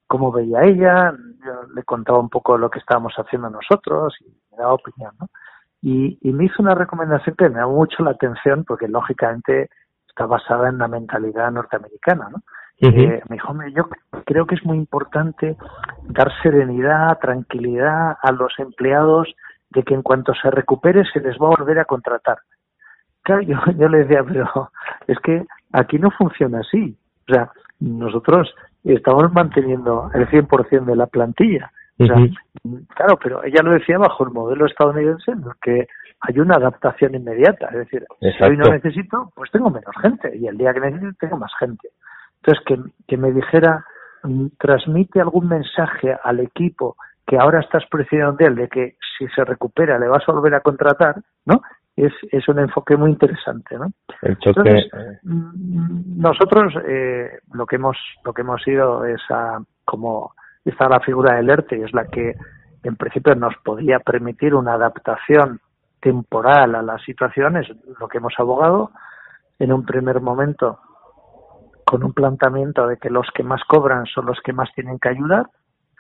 cómo 0.08 0.32
veía 0.32 0.64
ella, 0.64 1.14
yo 1.46 1.64
le 1.74 1.84
contaba 1.84 2.20
un 2.20 2.30
poco 2.30 2.58
lo 2.58 2.70
que 2.70 2.80
estábamos 2.80 3.14
haciendo 3.16 3.50
nosotros 3.50 4.16
y 4.22 4.26
me 4.52 4.58
daba 4.58 4.74
opinión, 4.74 5.14
¿no? 5.20 5.30
Y, 5.84 6.18
y 6.22 6.32
me 6.32 6.46
hizo 6.46 6.62
una 6.62 6.76
recomendación 6.76 7.36
que 7.36 7.50
me 7.50 7.60
llamó 7.60 7.76
mucho 7.76 8.04
la 8.04 8.12
atención 8.12 8.66
porque, 8.66 8.88
lógicamente, 8.88 9.70
está 10.08 10.26
basada 10.26 10.70
en 10.70 10.78
la 10.78 10.88
mentalidad 10.88 11.52
norteamericana, 11.52 12.30
¿no? 12.30 12.44
Uh 12.82 12.86
-huh. 12.88 13.14
eh, 13.14 13.24
me 13.30 13.36
dijo, 13.36 13.54
yo 13.76 13.88
creo 14.26 14.46
que 14.46 14.56
es 14.56 14.66
muy 14.66 14.78
importante 14.78 15.56
dar 16.04 16.32
serenidad, 16.42 17.20
tranquilidad 17.20 18.18
a 18.22 18.32
los 18.32 18.54
empleados 18.58 19.28
de 19.70 19.84
que 19.84 19.94
en 19.94 20.02
cuanto 20.02 20.34
se 20.34 20.50
recupere 20.50 21.04
se 21.06 21.20
les 21.20 21.38
va 21.38 21.48
a 21.48 21.56
volver 21.58 21.80
a 21.80 21.86
contratar. 21.86 22.40
Claro, 23.24 23.42
yo, 23.42 23.58
yo 23.78 23.88
le 23.88 24.00
decía, 24.00 24.24
pero 24.24 24.72
es 25.08 25.20
que 25.20 25.46
aquí 25.74 26.00
no 26.00 26.10
funciona 26.12 26.60
así. 26.62 26.98
O 27.30 27.34
sea, 27.34 27.52
nosotros 27.80 28.54
estamos 28.84 29.32
manteniendo 29.32 30.10
el 30.14 30.28
100% 30.28 30.86
de 30.86 30.96
la 30.96 31.06
plantilla. 31.08 31.72
O 32.00 32.06
sea, 32.06 32.16
uh 32.16 32.26
-huh. 32.64 32.88
claro, 32.96 33.20
pero 33.22 33.44
ella 33.44 33.62
lo 33.64 33.72
decía 33.74 33.98
bajo 33.98 34.24
el 34.24 34.32
modelo 34.32 34.66
estadounidense 34.66 35.32
en 35.32 35.44
el 35.44 35.54
que 35.62 35.88
hay 36.22 36.40
una 36.40 36.56
adaptación 36.56 37.16
inmediata. 37.16 37.68
Es 37.68 37.78
decir, 37.78 38.06
Exacto. 38.22 38.46
si 38.46 38.52
hoy 38.52 38.58
no 38.58 38.66
necesito, 38.66 39.32
pues 39.36 39.52
tengo 39.52 39.70
menos 39.70 39.96
gente. 40.02 40.36
Y 40.36 40.48
el 40.48 40.58
día 40.58 40.74
que 40.74 40.80
necesito, 40.80 41.14
tengo 41.20 41.38
más 41.38 41.52
gente. 41.60 41.90
Entonces, 42.44 42.64
que, 42.66 42.78
que 43.08 43.18
me 43.18 43.32
dijera, 43.32 43.86
mm, 44.24 44.48
transmite 44.58 45.22
algún 45.22 45.48
mensaje 45.48 46.16
al 46.24 46.40
equipo 46.40 46.96
que 47.26 47.38
ahora 47.38 47.62
estás 47.62 47.84
presionando 47.90 48.38
de 48.38 48.46
él, 48.46 48.56
de 48.56 48.68
que 48.68 48.96
si 49.18 49.28
se 49.30 49.46
recupera 49.46 49.98
le 50.00 50.08
vas 50.08 50.28
a 50.28 50.32
volver 50.32 50.56
a 50.56 50.62
contratar, 50.62 51.16
¿no? 51.46 51.62
Es, 51.96 52.14
es 52.32 52.48
un 52.48 52.60
enfoque 52.60 52.98
muy 52.98 53.12
interesante, 53.12 53.78
¿no? 53.78 53.92
El 54.22 54.38
choque... 54.40 54.60
Entonces, 54.60 54.92
nosotros 55.24 56.74
eh, 56.88 57.40
lo 57.54 57.66
que 57.66 57.76
hemos 57.76 57.98
lo 58.26 58.34
que 58.34 58.42
hemos 58.42 58.66
ido 58.68 59.06
es 59.06 59.22
a 59.30 59.60
como 59.86 60.34
está 60.66 60.88
la 60.90 61.00
figura 61.00 61.36
del 61.36 61.50
ERTE 61.50 61.84
es 61.84 61.94
la 61.94 62.06
que 62.06 62.36
en 62.84 62.96
principio 62.96 63.36
nos 63.36 63.56
podía 63.64 64.00
permitir 64.00 64.56
una 64.56 64.74
adaptación 64.74 65.60
temporal 66.00 66.76
a 66.76 66.82
las 66.82 67.02
situaciones, 67.04 67.68
lo 68.00 68.08
que 68.08 68.18
hemos 68.18 68.34
abogado 68.38 68.92
en 69.60 69.72
un 69.72 69.86
primer 69.86 70.20
momento 70.20 70.80
con 71.86 72.04
un 72.04 72.14
planteamiento 72.14 72.88
de 72.88 72.98
que 72.98 73.10
los 73.10 73.28
que 73.34 73.44
más 73.44 73.64
cobran 73.66 74.06
son 74.06 74.26
los 74.26 74.40
que 74.42 74.54
más 74.54 74.70
tienen 74.74 75.00
que 75.00 75.10
ayudar 75.10 75.48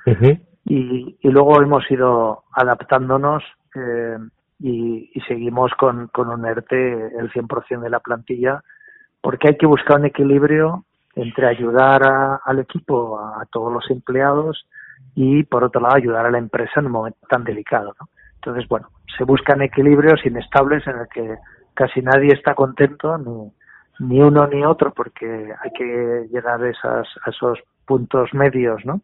uh 0.05 0.11
-huh. 0.11 0.41
y, 0.65 1.17
y, 1.21 1.29
luego 1.29 1.61
hemos 1.61 1.89
ido 1.89 2.43
adaptándonos 2.53 3.43
eh, 3.75 4.17
y, 4.59 5.11
y, 5.13 5.21
seguimos 5.21 5.71
con, 5.73 6.07
con 6.07 6.29
un 6.29 6.45
ERTE 6.45 7.17
el 7.17 7.31
100% 7.31 7.79
de 7.79 7.89
la 7.89 7.99
plantilla 7.99 8.63
porque 9.21 9.49
hay 9.49 9.57
que 9.57 9.67
buscar 9.67 9.99
un 9.99 10.05
equilibrio 10.05 10.85
entre 11.15 11.47
ayudar 11.47 12.05
a, 12.07 12.41
al 12.45 12.59
equipo, 12.59 13.19
a, 13.19 13.41
a, 13.41 13.45
todos 13.45 13.71
los 13.71 13.89
empleados 13.89 14.65
y 15.15 15.43
por 15.43 15.63
otro 15.63 15.81
lado 15.81 15.95
ayudar 15.95 16.25
a 16.25 16.31
la 16.31 16.37
empresa 16.37 16.79
en 16.79 16.85
un 16.87 16.91
momento 16.91 17.19
tan 17.29 17.43
delicado. 17.43 17.95
¿no? 17.99 18.09
Entonces, 18.35 18.67
bueno, 18.67 18.89
se 19.17 19.23
buscan 19.23 19.61
equilibrios 19.61 20.25
inestables 20.25 20.85
en 20.87 20.97
el 20.99 21.07
que 21.07 21.37
casi 21.73 22.01
nadie 22.01 22.33
está 22.33 22.55
contento, 22.55 23.17
ni, 23.17 23.51
ni 24.01 24.19
uno 24.21 24.47
ni 24.47 24.65
otro, 24.65 24.91
porque 24.93 25.53
hay 25.61 25.71
que 25.71 26.27
llegar 26.31 26.63
a, 26.63 26.69
esas, 26.69 27.07
a 27.25 27.29
esos 27.29 27.59
puntos 27.85 28.33
medios, 28.33 28.83
¿no? 28.85 29.01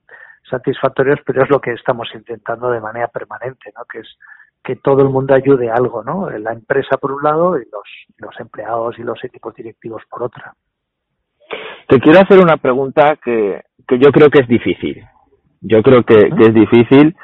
satisfactorios, 0.50 1.20
pero 1.26 1.44
es 1.44 1.50
lo 1.50 1.60
que 1.60 1.74
estamos 1.74 2.08
intentando 2.14 2.70
de 2.72 2.80
manera 2.80 3.08
permanente, 3.08 3.72
¿no? 3.76 3.84
que 3.92 4.00
es 4.00 4.18
que 4.64 4.76
todo 4.78 5.02
el 5.02 5.10
mundo 5.10 5.34
ayude 5.34 5.70
a 5.70 5.76
algo, 5.76 6.04
¿no? 6.04 6.30
La 6.30 6.52
empresa 6.52 6.98
por 6.98 7.14
un 7.14 7.24
lado 7.24 7.58
y 7.58 7.64
los, 7.72 7.84
los 8.18 8.38
empleados 8.40 9.00
y 9.00 9.04
los 9.04 9.24
equipos 9.24 9.56
directivos 9.56 10.04
por 10.10 10.24
otra. 10.24 10.54
Te 11.88 12.00
quiero 12.00 12.20
hacer 12.20 12.40
una 12.40 12.58
pregunta 12.58 13.18
que, 13.24 13.62
que 13.88 13.98
yo 13.98 14.12
creo 14.12 14.30
que 14.30 14.40
es 14.40 14.48
difícil. 14.48 15.06
Yo 15.62 15.82
creo 15.82 16.04
que, 16.04 16.16
que 16.16 16.48
es 16.48 16.54
difícil, 16.54 17.16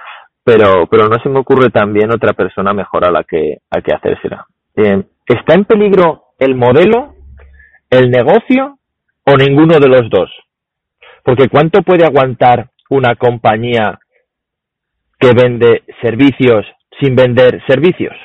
pero, 0.42 0.88
pero 0.90 1.10
no 1.10 1.20
se 1.20 1.28
me 1.28 1.40
ocurre 1.40 1.70
también 1.70 2.14
otra 2.14 2.32
persona 2.32 2.74
mejor 2.74 3.06
a 3.06 3.12
la 3.12 3.26
que, 3.26 3.58
a 3.70 3.82
que 3.82 3.94
hacérsela. 3.94 4.46
Eh, 4.76 5.04
¿Está 5.26 5.56
en 5.56 5.66
peligro 5.66 6.24
el 6.40 6.56
modelo, 6.56 7.14
el 7.94 8.10
negocio 8.10 8.80
o 9.26 9.38
ninguno 9.38 9.80
de 9.80 9.88
los 9.88 10.10
dos? 10.10 10.30
Porque 11.24 11.48
¿cuánto 11.48 11.82
puede 11.84 12.06
aguantar 12.06 12.70
una 12.90 13.16
compañía 13.16 14.00
que 15.20 15.32
vende 15.34 15.84
servicios 16.02 16.66
sin 17.00 17.16
vender 17.16 17.62
servicios? 17.68 18.16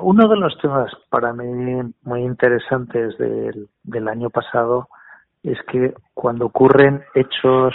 Uno 0.00 0.28
de 0.28 0.36
los 0.36 0.56
temas 0.58 0.92
para 1.10 1.32
mí 1.32 1.92
muy 2.02 2.20
interesantes 2.20 3.16
del, 3.18 4.08
año 4.08 4.30
pasado 4.30 4.88
es 5.42 5.58
que 5.70 5.92
cuando 6.14 6.46
ocurren 6.46 7.02
hechos 7.14 7.74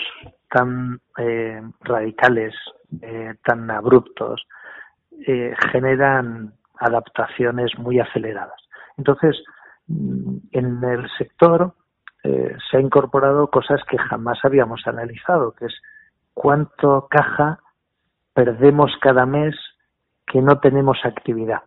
tan 0.49 1.01
eh, 1.17 1.61
radicales, 1.81 2.55
eh, 3.01 3.33
tan 3.43 3.69
abruptos, 3.69 4.41
eh, 5.27 5.53
generan 5.71 6.53
adaptaciones 6.79 7.77
muy 7.77 7.99
aceleradas. 7.99 8.61
Entonces, 8.97 9.35
en 9.89 10.83
el 10.83 11.09
sector 11.17 11.73
eh, 12.23 12.55
se 12.69 12.77
ha 12.77 12.81
incorporado 12.81 13.47
cosas 13.47 13.81
que 13.89 13.97
jamás 13.97 14.39
habíamos 14.43 14.85
analizado, 14.85 15.53
que 15.53 15.65
es 15.65 15.75
cuánto 16.33 17.07
caja 17.09 17.59
perdemos 18.33 18.91
cada 19.01 19.25
mes 19.25 19.55
que 20.25 20.41
no 20.41 20.59
tenemos 20.59 20.97
actividad. 21.03 21.61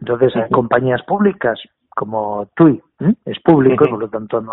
Entonces, 0.00 0.34
hay 0.34 0.50
compañías 0.50 1.02
públicas 1.04 1.60
como 1.90 2.46
TUI, 2.56 2.82
es 3.24 3.38
público, 3.40 3.84
por 3.88 4.00
lo 4.00 4.08
tanto 4.08 4.40
no, 4.40 4.52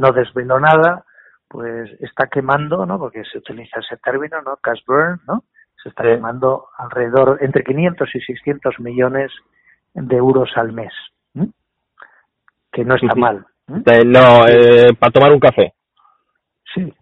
no 0.00 0.12
desvelo 0.12 0.58
nada, 0.58 1.04
pues 1.46 1.90
está 2.00 2.26
quemando, 2.26 2.84
¿no? 2.84 2.98
Porque 2.98 3.22
se 3.24 3.38
utiliza 3.38 3.78
ese 3.80 3.96
término, 3.98 4.42
¿no? 4.42 4.56
Cash 4.56 4.80
burn, 4.86 5.20
¿no? 5.28 5.44
Se 5.82 5.90
está 5.90 6.02
quemando 6.02 6.68
alrededor 6.76 7.38
entre 7.42 7.62
500 7.62 8.14
y 8.14 8.20
600 8.20 8.80
millones 8.80 9.30
de 9.94 10.16
euros 10.16 10.50
al 10.56 10.72
mes, 10.72 10.92
que 12.78 12.84
no 12.84 12.94
está 12.94 13.14
mal. 13.16 13.44
No, 13.66 14.46
eh, 14.46 14.94
para 14.98 15.12
tomar 15.12 15.32
un 15.32 15.40
café. 15.40 15.74
Sí. 16.72 16.94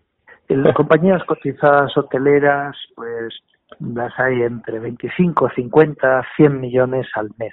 En 0.49 0.62
las 0.62 0.75
compañías 0.75 1.23
cotizadas 1.25 1.95
hoteleras, 1.99 2.75
pues 2.95 3.35
las 3.80 4.18
hay 4.18 4.42
entre 4.42 4.78
25, 4.78 5.50
50, 5.54 6.23
100 6.37 6.61
millones 6.61 7.06
al 7.14 7.30
mes. 7.37 7.52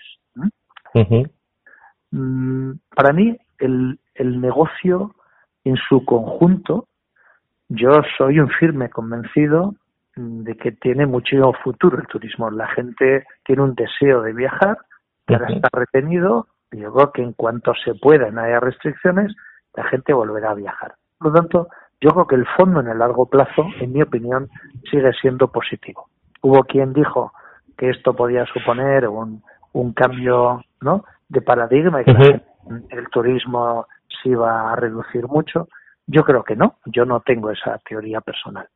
Mm, 2.11 2.71
para 2.95 3.11
mí, 3.11 3.37
el, 3.59 3.99
el 4.15 4.39
negocio 4.39 5.15
en 5.65 5.75
su 5.89 6.05
conjunto, 6.05 6.87
yo 7.67 7.89
soy 8.17 8.39
un 8.39 8.49
firme 8.49 8.89
convencido 8.89 9.75
de 10.15 10.55
que 10.55 10.71
tiene 10.71 11.07
mucho 11.07 11.51
futuro 11.61 11.97
el 11.97 12.07
turismo. 12.07 12.49
La 12.51 12.67
gente 12.69 13.25
tiene 13.43 13.63
un 13.63 13.75
deseo 13.75 14.21
de 14.21 14.31
viajar, 14.31 14.77
que 15.25 15.33
ahora 15.33 15.53
está 15.53 15.69
retenido, 15.73 16.47
yo 16.79 16.93
creo 16.93 17.11
que 17.11 17.21
en 17.21 17.33
cuanto 17.33 17.73
se 17.83 17.95
pueda, 17.95 18.29
no 18.31 18.41
haya 18.41 18.59
restricciones, 18.59 19.33
la 19.75 19.83
gente 19.85 20.13
volverá 20.13 20.51
a 20.51 20.55
viajar. 20.55 20.95
Por 21.17 21.31
lo 21.31 21.33
tanto, 21.33 21.67
yo 22.01 22.09
creo 22.09 22.27
que 22.27 22.35
el 22.35 22.47
fondo 22.57 22.79
en 22.81 22.87
el 22.87 22.99
largo 22.99 23.25
plazo, 23.27 23.65
en 23.79 23.93
mi 23.93 24.01
opinión, 24.01 24.49
sigue 24.89 25.11
siendo 25.21 25.47
positivo. 25.47 26.09
Hubo 26.41 26.63
quien 26.63 26.93
dijo 26.93 27.31
que 27.77 27.89
esto 27.89 28.15
podía 28.15 28.45
suponer 28.47 29.07
un, 29.07 29.41
un 29.73 29.93
cambio 29.93 30.63
¿no? 30.81 31.05
de 31.29 31.41
paradigma 31.41 32.01
y 32.01 32.05
que 32.05 32.41
el 32.89 33.09
turismo 33.09 33.87
se 34.21 34.29
iba 34.29 34.71
a 34.71 34.75
reducir 34.75 35.27
mucho. 35.27 35.67
Yo 36.05 36.23
creo 36.23 36.43
que 36.43 36.55
no, 36.55 36.77
yo 36.85 37.05
no 37.05 37.21
tengo 37.21 37.51
esa 37.51 37.79
teoría 37.87 38.21
personal. 38.21 38.67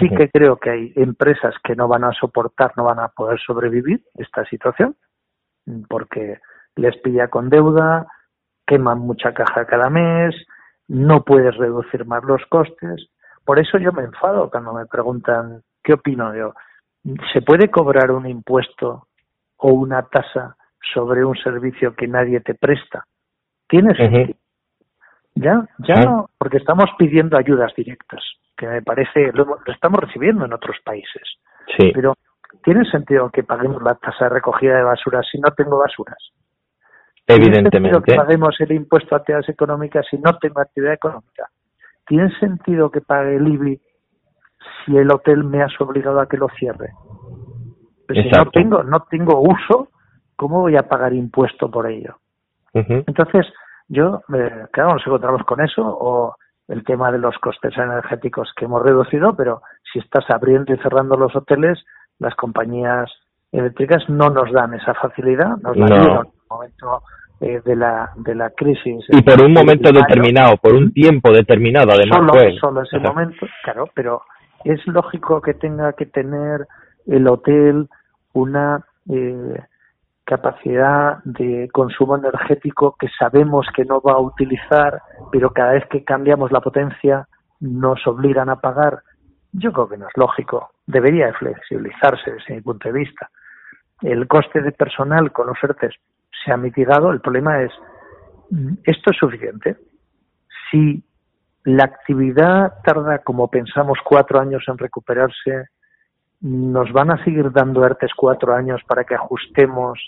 Sí 0.00 0.08
que 0.10 0.28
creo 0.30 0.56
que 0.56 0.70
hay 0.70 0.92
empresas 0.96 1.54
que 1.62 1.76
no 1.76 1.86
van 1.86 2.02
a 2.02 2.12
soportar, 2.12 2.72
no 2.76 2.84
van 2.84 2.98
a 2.98 3.08
poder 3.08 3.38
sobrevivir 3.40 4.02
esta 4.16 4.44
situación, 4.46 4.96
porque 5.88 6.40
les 6.76 6.96
pilla 6.98 7.28
con 7.28 7.50
deuda, 7.50 8.06
queman 8.66 8.98
mucha 9.00 9.32
caja 9.32 9.66
cada 9.66 9.90
mes, 9.90 10.34
no 10.88 11.24
puedes 11.24 11.56
reducir 11.56 12.04
más 12.04 12.22
los 12.24 12.44
costes. 12.46 13.08
Por 13.44 13.58
eso 13.58 13.78
yo 13.78 13.92
me 13.92 14.04
enfado 14.04 14.50
cuando 14.50 14.72
me 14.72 14.86
preguntan 14.86 15.62
qué 15.82 15.94
opino 15.94 16.34
yo. 16.34 16.54
¿Se 17.32 17.42
puede 17.42 17.70
cobrar 17.70 18.10
un 18.10 18.26
impuesto 18.26 19.06
o 19.56 19.72
una 19.72 20.02
tasa 20.02 20.56
sobre 20.94 21.24
un 21.24 21.36
servicio 21.36 21.94
que 21.94 22.08
nadie 22.08 22.40
te 22.40 22.54
presta? 22.54 23.04
¿Tiene 23.68 23.94
sentido? 23.94 24.38
Ya, 25.34 25.68
ya 25.78 25.96
no, 25.96 26.30
porque 26.38 26.56
estamos 26.56 26.86
pidiendo 26.98 27.36
ayudas 27.36 27.72
directas, 27.76 28.24
que 28.56 28.66
me 28.66 28.80
parece, 28.80 29.32
lo, 29.32 29.58
estamos 29.66 30.00
recibiendo 30.00 30.46
en 30.46 30.52
otros 30.54 30.78
países. 30.82 31.22
Sí. 31.76 31.92
Pero 31.94 32.14
¿tiene 32.64 32.84
sentido 32.90 33.28
que 33.30 33.42
paguemos 33.42 33.82
la 33.82 33.96
tasa 33.96 34.24
de 34.24 34.30
recogida 34.30 34.76
de 34.76 34.82
basura 34.82 35.22
si 35.30 35.38
no 35.38 35.50
tengo 35.50 35.78
basuras? 35.78 36.32
Evidentemente. 37.26 37.70
¿Tiene 37.70 37.90
sentido 37.90 38.02
que 38.02 38.14
paguemos 38.14 38.60
el 38.60 38.72
impuesto 38.72 39.14
a 39.14 39.18
actividades 39.18 39.48
económicas 39.48 40.06
si 40.10 40.18
no 40.18 40.38
tengo 40.38 40.60
actividad 40.60 40.94
económica? 40.94 41.48
¿Tiene 42.06 42.30
sentido 42.38 42.90
que 42.90 43.00
pague 43.00 43.36
el 43.36 43.48
IBI 43.48 43.80
si 44.84 44.96
el 44.96 45.10
hotel 45.10 45.42
me 45.42 45.62
has 45.62 45.72
obligado 45.80 46.20
a 46.20 46.28
que 46.28 46.36
lo 46.36 46.48
cierre? 46.58 46.90
Pues 48.06 48.22
si 48.22 48.30
no 48.30 48.50
tengo, 48.50 48.82
no 48.84 49.00
tengo 49.10 49.40
uso, 49.40 49.88
¿cómo 50.36 50.60
voy 50.60 50.76
a 50.76 50.88
pagar 50.88 51.12
impuesto 51.12 51.70
por 51.70 51.90
ello? 51.90 52.16
Entonces, 52.72 53.46
yo, 53.88 54.20
eh, 54.34 54.66
claro, 54.70 54.94
nos 54.94 55.06
encontramos 55.06 55.42
con 55.44 55.60
eso 55.62 55.82
o 55.82 56.36
el 56.68 56.84
tema 56.84 57.10
de 57.10 57.18
los 57.18 57.36
costes 57.38 57.76
energéticos 57.76 58.52
que 58.54 58.66
hemos 58.66 58.82
reducido, 58.82 59.34
pero 59.34 59.62
si 59.92 59.98
estás 59.98 60.24
abriendo 60.28 60.74
y 60.74 60.78
cerrando 60.78 61.16
los 61.16 61.34
hoteles, 61.34 61.82
las 62.18 62.34
compañías 62.34 63.10
eléctricas 63.50 64.08
no 64.08 64.28
nos 64.28 64.52
dan 64.52 64.74
esa 64.74 64.94
facilidad, 64.94 65.56
nos 65.62 65.76
la 65.76 65.86
dieron 65.86 66.26
en 66.26 66.32
el 66.32 66.48
momento 66.50 67.02
eh, 67.40 67.60
de 67.64 67.76
la 67.76 68.10
de 68.16 68.34
la 68.34 68.50
crisis. 68.50 69.04
Y 69.08 69.22
por 69.22 69.42
un 69.42 69.52
momento 69.52 69.92
determinado, 69.92 70.56
por 70.56 70.74
un 70.74 70.92
tiempo 70.92 71.30
determinado, 71.32 71.88
además. 71.92 72.18
Solo, 72.18 72.32
pues. 72.32 72.56
solo 72.58 72.82
ese 72.82 72.98
momento, 72.98 73.46
claro, 73.62 73.90
pero 73.94 74.22
es 74.64 74.84
lógico 74.86 75.40
que 75.40 75.54
tenga 75.54 75.92
que 75.92 76.06
tener 76.06 76.66
el 77.06 77.28
hotel 77.28 77.88
una 78.32 78.84
eh, 79.10 79.60
capacidad 80.24 81.18
de 81.24 81.68
consumo 81.72 82.16
energético 82.16 82.96
que 82.98 83.08
sabemos 83.18 83.66
que 83.74 83.84
no 83.84 84.00
va 84.00 84.14
a 84.14 84.20
utilizar, 84.20 85.00
pero 85.30 85.50
cada 85.50 85.72
vez 85.72 85.84
que 85.90 86.04
cambiamos 86.04 86.50
la 86.50 86.60
potencia 86.60 87.28
nos 87.60 88.04
obligan 88.06 88.48
a 88.48 88.60
pagar. 88.60 89.02
Yo 89.52 89.72
creo 89.72 89.88
que 89.88 89.96
no 89.96 90.06
es 90.08 90.16
lógico. 90.16 90.70
Debería 90.86 91.32
flexibilizarse 91.34 92.32
desde 92.32 92.54
mi 92.54 92.60
punto 92.60 92.88
de 92.88 92.98
vista. 92.98 93.30
El 94.02 94.26
coste 94.26 94.60
de 94.60 94.72
personal 94.72 95.32
con 95.32 95.46
los 95.46 95.56
ERTES 95.62 95.94
se 96.46 96.52
ha 96.52 96.56
mitigado. 96.56 97.10
El 97.10 97.20
problema 97.20 97.62
es, 97.62 97.72
¿esto 98.84 99.10
es 99.10 99.18
suficiente? 99.18 99.76
Si 100.70 101.02
la 101.64 101.84
actividad 101.84 102.74
tarda, 102.84 103.18
como 103.18 103.48
pensamos, 103.48 103.98
cuatro 104.04 104.40
años 104.40 104.64
en 104.68 104.78
recuperarse, 104.78 105.66
nos 106.40 106.92
van 106.92 107.10
a 107.10 107.22
seguir 107.24 107.50
dando 107.50 107.84
ERTES 107.84 108.12
cuatro 108.16 108.54
años 108.54 108.80
para 108.86 109.04
que 109.04 109.16
ajustemos 109.16 109.98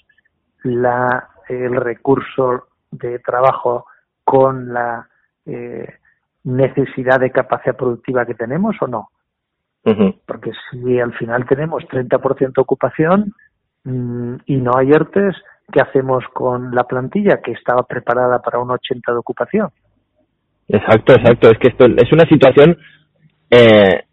la, 0.63 1.31
el 1.49 1.77
recurso 1.77 2.69
de 2.91 3.19
trabajo 3.19 3.87
con 4.25 4.73
la 4.73 5.09
eh, 5.47 5.95
necesidad 6.45 7.19
de 7.19 7.33
capacidad 7.33 7.77
productiva 7.77 8.25
que 8.25 8.35
tenemos 8.35 8.77
o 8.81 8.87
no. 8.87 9.09
Porque 10.27 10.53
si 10.71 11.01
al 11.01 11.15
final 11.15 11.47
tenemos 11.47 11.83
30% 11.85 12.53
de 12.53 12.61
ocupación 12.61 13.35
mmm, 13.85 14.37
y 14.45 14.57
no 14.57 14.77
hay 14.77 14.93
ERTES, 14.93 15.35
¿qué 15.73 15.81
hacemos 15.81 16.25
con 16.33 16.75
la 16.75 16.85
plantilla 16.85 17.41
que 17.43 17.53
estaba 17.53 17.83
preparada 17.83 18.41
para 18.41 18.59
un 18.59 18.71
80 18.71 19.13
de 19.13 19.19
ocupación? 19.19 19.69
Exacto, 20.69 21.15
exacto. 21.15 21.51
Es 21.51 21.59
que 21.59 21.69
esto 21.69 21.87
es 21.87 22.13
una 22.13 22.29
situación 22.29 22.77
eh, 23.51 24.05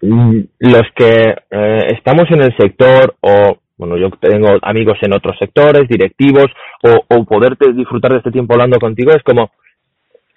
los 0.00 0.82
que 0.94 1.34
eh, 1.50 1.86
estamos 1.94 2.30
en 2.30 2.42
el 2.42 2.56
sector 2.56 3.14
o 3.20 3.58
bueno, 3.80 3.96
yo 3.96 4.10
tengo 4.20 4.48
amigos 4.60 4.98
en 5.00 5.14
otros 5.14 5.38
sectores, 5.38 5.88
directivos, 5.88 6.48
o, 6.82 7.16
o 7.16 7.24
poder 7.24 7.56
disfrutar 7.74 8.12
de 8.12 8.18
este 8.18 8.30
tiempo 8.30 8.52
hablando 8.52 8.78
contigo, 8.78 9.10
es 9.12 9.22
como, 9.22 9.50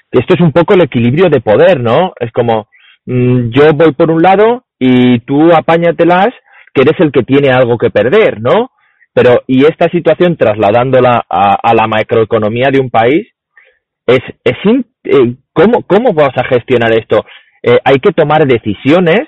esto 0.10 0.36
es 0.36 0.40
un 0.40 0.54
poco 0.54 0.76
el 0.76 0.84
equilibrio 0.84 1.28
de 1.30 1.42
poder, 1.42 1.82
¿no? 1.82 2.14
Es 2.22 2.32
como, 2.32 2.70
mm, 3.06 3.50
yo 3.50 3.74
voy 3.76 3.92
por 3.92 4.12
un 4.12 4.22
lado 4.22 4.64
y 4.80 5.20
tú 5.20 5.52
apáñatelas, 5.54 6.30
que 6.74 6.84
eres 6.84 6.98
el 7.00 7.12
que 7.12 7.24
tiene 7.24 7.50
algo 7.50 7.78
que 7.78 7.90
perder, 7.90 8.40
¿no? 8.40 8.72
Pero, 9.14 9.44
y 9.48 9.66
esta 9.66 9.90
situación 9.90 10.38
trasladándola 10.38 11.24
a, 11.30 11.56
a 11.62 11.74
la 11.74 11.88
macroeconomía 11.88 12.70
de 12.72 12.80
un 12.80 12.90
país, 12.90 13.28
es, 14.08 14.20
es 14.44 14.58
eh, 15.04 15.36
¿cómo, 15.54 15.84
¿cómo 15.84 16.14
vas 16.14 16.36
a 16.36 16.46
gestionar 16.46 16.92
esto? 16.94 17.26
Eh, 17.62 17.80
hay 17.84 18.00
que 18.00 18.12
tomar 18.12 18.46
decisiones 18.46 19.22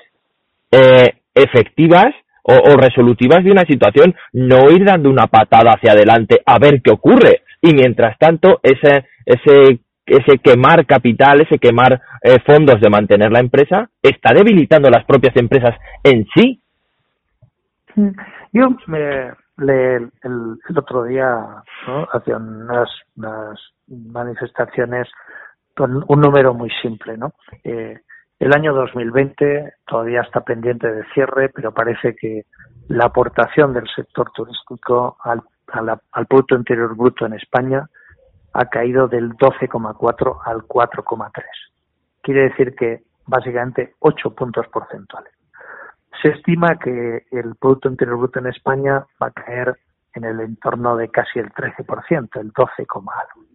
eh, 0.71 1.13
efectivas 1.33 2.13
o, 2.47 2.77
resolutivas 2.77 3.43
de 3.43 3.51
una 3.51 3.63
situación, 3.63 4.13
no 4.33 4.69
ir 4.69 4.85
dando 4.85 5.09
una 5.09 5.25
patada 5.25 5.71
hacia 5.71 5.93
adelante 5.93 6.41
a 6.45 6.59
ver 6.59 6.81
qué 6.83 6.91
ocurre. 6.91 7.41
Y 7.59 7.73
mientras 7.73 8.17
tanto, 8.19 8.59
ese, 8.61 9.05
ese, 9.25 9.79
ese 10.05 10.37
quemar 10.37 10.85
capital, 10.85 11.41
ese 11.41 11.57
quemar 11.57 11.99
eh, 12.21 12.37
fondos 12.45 12.79
de 12.79 12.89
mantener 12.89 13.31
la 13.31 13.39
empresa, 13.39 13.89
está 13.99 14.31
debilitando 14.35 14.91
las 14.91 15.05
propias 15.05 15.35
empresas 15.37 15.75
en 16.03 16.27
sí. 16.35 16.61
Yo 18.53 18.77
me, 18.85 19.31
le, 19.57 19.95
el, 19.95 20.59
otro 20.75 21.03
día 21.03 21.63
¿no? 21.87 22.07
hacía 22.11 22.37
unas, 22.37 22.89
unas 23.15 23.59
manifestaciones 23.87 25.07
con 25.75 26.03
un 26.07 26.21
número 26.21 26.53
muy 26.53 26.69
simple, 26.81 27.17
¿no? 27.17 27.33
Eh, 27.63 27.99
el 28.39 28.53
año 28.53 28.73
2020 28.73 29.73
todavía 29.87 30.21
está 30.21 30.41
pendiente 30.41 30.91
de 30.91 31.05
cierre, 31.13 31.49
pero 31.49 31.73
parece 31.73 32.15
que 32.15 32.45
la 32.89 33.05
aportación 33.05 33.73
del 33.73 33.87
sector 33.95 34.31
turístico 34.31 35.17
al, 35.23 35.41
al 36.11 36.25
Producto 36.27 36.55
Interior 36.55 36.95
Bruto 36.95 37.25
en 37.25 37.33
España 37.33 37.89
ha 38.53 38.65
caído 38.65 39.07
del 39.07 39.31
12,4 39.33 40.39
al 40.45 40.61
4,3. 40.61 41.31
Quiere 42.21 42.49
decir 42.49 42.75
que 42.75 43.03
básicamente 43.25 43.95
8 43.99 44.33
puntos 44.33 44.67
porcentuales. 44.67 45.34
Se 46.21 46.29
estima 46.29 46.77
que 46.77 47.25
el 47.31 47.55
Producto 47.55 47.89
Interior 47.89 48.17
Bruto 48.17 48.39
en 48.39 48.47
España 48.47 49.05
va 49.21 49.27
a 49.27 49.31
caer 49.31 49.77
en 50.13 50.23
el 50.23 50.39
entorno 50.39 50.95
de 50.95 51.09
casi 51.09 51.39
el 51.39 51.51
13%, 51.51 52.39
el 52.39 52.51
12, 52.51 52.73
algo. 52.79 53.45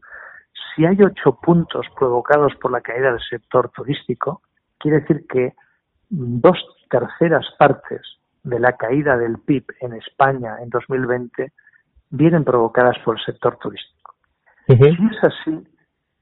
Si 0.75 0.85
hay 0.85 1.03
8 1.03 1.39
puntos 1.43 1.87
provocados 1.99 2.55
por 2.57 2.71
la 2.71 2.81
caída 2.81 3.11
del 3.11 3.21
sector 3.29 3.71
turístico, 3.71 4.43
quiere 4.79 5.01
decir 5.01 5.27
que 5.27 5.55
dos 6.09 6.59
terceras 6.91 7.47
partes 7.59 8.03
de 8.43 8.59
la 8.59 8.77
caída 8.77 9.17
del 9.17 9.39
PIB 9.39 9.65
en 9.81 9.95
España 9.95 10.57
en 10.63 10.71
2020 10.71 11.53
vienen 12.11 12.45
provocadas 12.45 12.99
por 13.05 13.19
el 13.19 13.25
sector 13.25 13.57
turístico. 13.59 14.15
Si 14.67 14.75
es 14.75 15.25
así, 15.25 15.67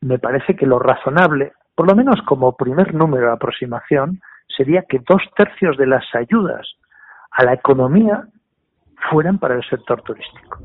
me 0.01 0.19
parece 0.19 0.57
que 0.57 0.67
lo 0.67 0.79
razonable, 0.79 1.53
por 1.75 1.87
lo 1.87 1.95
menos 1.95 2.21
como 2.27 2.57
primer 2.57 2.95
número 2.95 3.27
de 3.27 3.33
aproximación, 3.33 4.21
sería 4.49 4.83
que 4.89 5.01
dos 5.09 5.23
tercios 5.37 5.77
de 5.77 5.87
las 5.87 6.05
ayudas 6.15 6.67
a 7.31 7.45
la 7.45 7.55
economía 7.55 8.27
fueran 9.11 9.39
para 9.39 9.55
el 9.55 9.65
sector 9.69 10.03
turístico. 10.03 10.59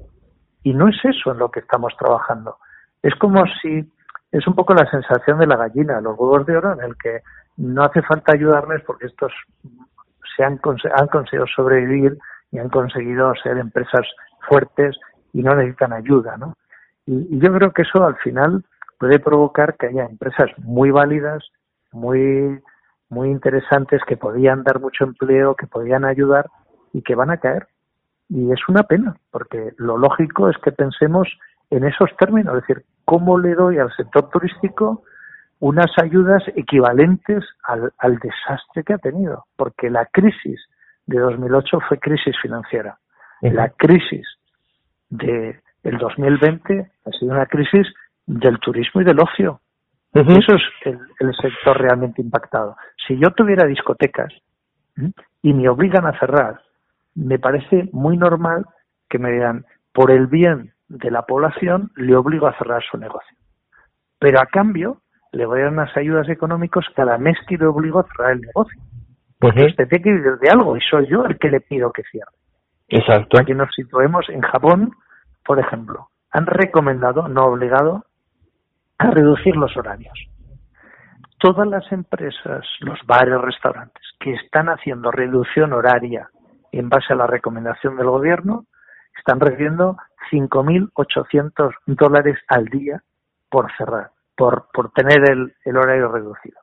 Y 0.63 0.73
no 0.73 0.87
es 0.87 0.95
eso 1.03 1.31
en 1.31 1.39
lo 1.39 1.51
que 1.51 1.59
estamos 1.59 1.93
trabajando. 1.97 2.57
Es 3.01 3.13
como 3.15 3.43
si 3.61 3.91
es 4.31 4.47
un 4.47 4.55
poco 4.55 4.73
la 4.73 4.89
sensación 4.89 5.39
de 5.39 5.47
la 5.47 5.57
gallina, 5.57 6.01
los 6.01 6.17
huevos 6.17 6.45
de 6.45 6.57
oro, 6.57 6.73
en 6.73 6.81
el 6.81 6.97
que 6.97 7.21
no 7.57 7.83
hace 7.83 8.01
falta 8.01 8.33
ayudarles 8.33 8.81
porque 8.83 9.05
estos 9.05 9.31
se 10.35 10.43
han, 10.43 10.59
han 10.95 11.07
conseguido 11.07 11.45
sobrevivir 11.47 12.17
y 12.51 12.59
han 12.59 12.69
conseguido 12.69 13.33
ser 13.35 13.57
empresas 13.57 14.07
fuertes 14.47 14.97
y 15.33 15.43
no 15.43 15.55
necesitan 15.55 15.93
ayuda, 15.93 16.37
¿no? 16.37 16.55
Y, 17.05 17.39
yo 17.39 17.53
creo 17.53 17.71
que 17.71 17.81
eso 17.83 18.05
al 18.05 18.15
final 18.17 18.63
puede 18.97 19.19
provocar 19.19 19.75
que 19.75 19.87
haya 19.87 20.05
empresas 20.05 20.49
muy 20.57 20.91
válidas, 20.91 21.43
muy 21.91 22.61
muy 23.13 23.29
interesantes 23.29 24.01
que 24.07 24.17
podían 24.17 24.63
dar 24.63 24.79
mucho 24.79 25.03
empleo, 25.03 25.55
que 25.55 25.67
podían 25.67 26.05
ayudar 26.05 26.49
y 26.91 27.01
que 27.01 27.15
van 27.15 27.31
a 27.31 27.37
caer. 27.37 27.67
Y 28.29 28.51
es 28.51 28.59
una 28.67 28.83
pena, 28.83 29.15
porque 29.31 29.73
lo 29.77 29.97
lógico 29.97 30.49
es 30.49 30.57
que 30.57 30.71
pensemos 30.71 31.27
en 31.69 31.83
esos 31.85 32.09
términos, 32.17 32.55
es 32.55 32.67
decir, 32.67 32.85
¿cómo 33.05 33.37
le 33.37 33.53
doy 33.55 33.77
al 33.77 33.93
sector 33.95 34.29
turístico 34.29 35.03
unas 35.59 35.91
ayudas 35.97 36.43
equivalentes 36.55 37.43
al, 37.63 37.93
al 37.97 38.17
desastre 38.19 38.83
que 38.83 38.93
ha 38.93 38.97
tenido, 38.97 39.45
porque 39.55 39.89
la 39.89 40.05
crisis 40.07 40.59
de 41.05 41.19
2008 41.19 41.79
fue 41.87 41.99
crisis 41.99 42.35
financiera. 42.41 42.97
La 43.41 43.69
crisis 43.69 44.27
de 45.09 45.59
el 45.83 45.97
2020 45.97 46.91
ha 47.05 47.11
sido 47.11 47.33
una 47.33 47.45
crisis 47.45 47.87
del 48.25 48.59
turismo 48.59 49.01
y 49.01 49.03
del 49.05 49.19
ocio. 49.19 49.59
Eso 50.13 50.55
es 50.55 50.61
el, 50.85 50.99
el, 51.19 51.35
sector 51.35 51.79
realmente 51.79 52.21
impactado. 52.21 52.75
Si 53.07 53.17
yo 53.17 53.31
tuviera 53.31 53.65
discotecas 53.65 54.31
y 55.41 55.53
me 55.53 55.67
obligan 55.69 56.05
a 56.05 56.17
cerrar, 56.19 56.61
me 57.15 57.39
parece 57.39 57.89
muy 57.91 58.17
normal 58.17 58.65
que 59.09 59.17
me 59.17 59.31
digan, 59.31 59.65
por 59.91 60.11
el 60.11 60.27
bien 60.27 60.73
de 60.87 61.09
la 61.11 61.23
población, 61.23 61.91
le 61.95 62.15
obligo 62.15 62.47
a 62.47 62.57
cerrar 62.57 62.83
su 62.83 62.97
negocio. 62.97 63.37
Pero 64.19 64.39
a 64.39 64.45
cambio, 64.45 65.01
le 65.31 65.45
voy 65.45 65.59
a 65.59 65.63
dar 65.63 65.73
unas 65.73 65.97
ayudas 65.97 66.29
económicas 66.29 66.85
cada 66.95 67.17
mes 67.17 67.37
que 67.47 67.57
le 67.57 67.65
obligo 67.65 67.99
a 67.99 68.07
cerrar 68.07 68.33
el 68.33 68.41
negocio. 68.41 68.81
Usted 69.41 69.87
tiene 69.89 70.03
que 70.03 70.11
vivir 70.11 70.37
de 70.39 70.49
algo 70.49 70.77
y 70.77 70.81
soy 70.81 71.07
yo 71.07 71.25
el 71.25 71.37
que 71.37 71.49
le 71.49 71.59
pido 71.59 71.91
que 71.91 72.03
cierre. 72.03 72.31
Exacto. 72.87 73.29
Para 73.31 73.45
que 73.45 73.55
nos 73.55 73.73
situemos 73.75 74.29
en 74.29 74.41
Japón, 74.41 74.91
por 75.43 75.59
ejemplo, 75.59 76.07
han 76.31 76.45
recomendado, 76.45 77.27
no 77.27 77.45
obligado, 77.45 78.05
a 79.03 79.11
reducir 79.11 79.55
los 79.55 79.75
horarios. 79.77 80.13
Todas 81.39 81.67
las 81.67 81.91
empresas, 81.91 82.65
los 82.79 82.99
bares, 83.05 83.39
restaurantes 83.41 84.03
que 84.19 84.33
están 84.33 84.69
haciendo 84.69 85.11
reducción 85.11 85.73
horaria 85.73 86.29
en 86.71 86.89
base 86.89 87.13
a 87.13 87.17
la 87.17 87.27
recomendación 87.27 87.97
del 87.97 88.07
gobierno, 88.07 88.65
están 89.17 89.39
recibiendo 89.39 89.97
5.800 90.31 91.73
dólares 91.85 92.37
al 92.47 92.65
día 92.65 93.03
por 93.49 93.71
cerrar 93.77 94.13
por, 94.35 94.67
por 94.73 94.91
tener 94.91 95.29
el, 95.29 95.53
el 95.65 95.77
horario 95.77 96.09
reducido. 96.09 96.59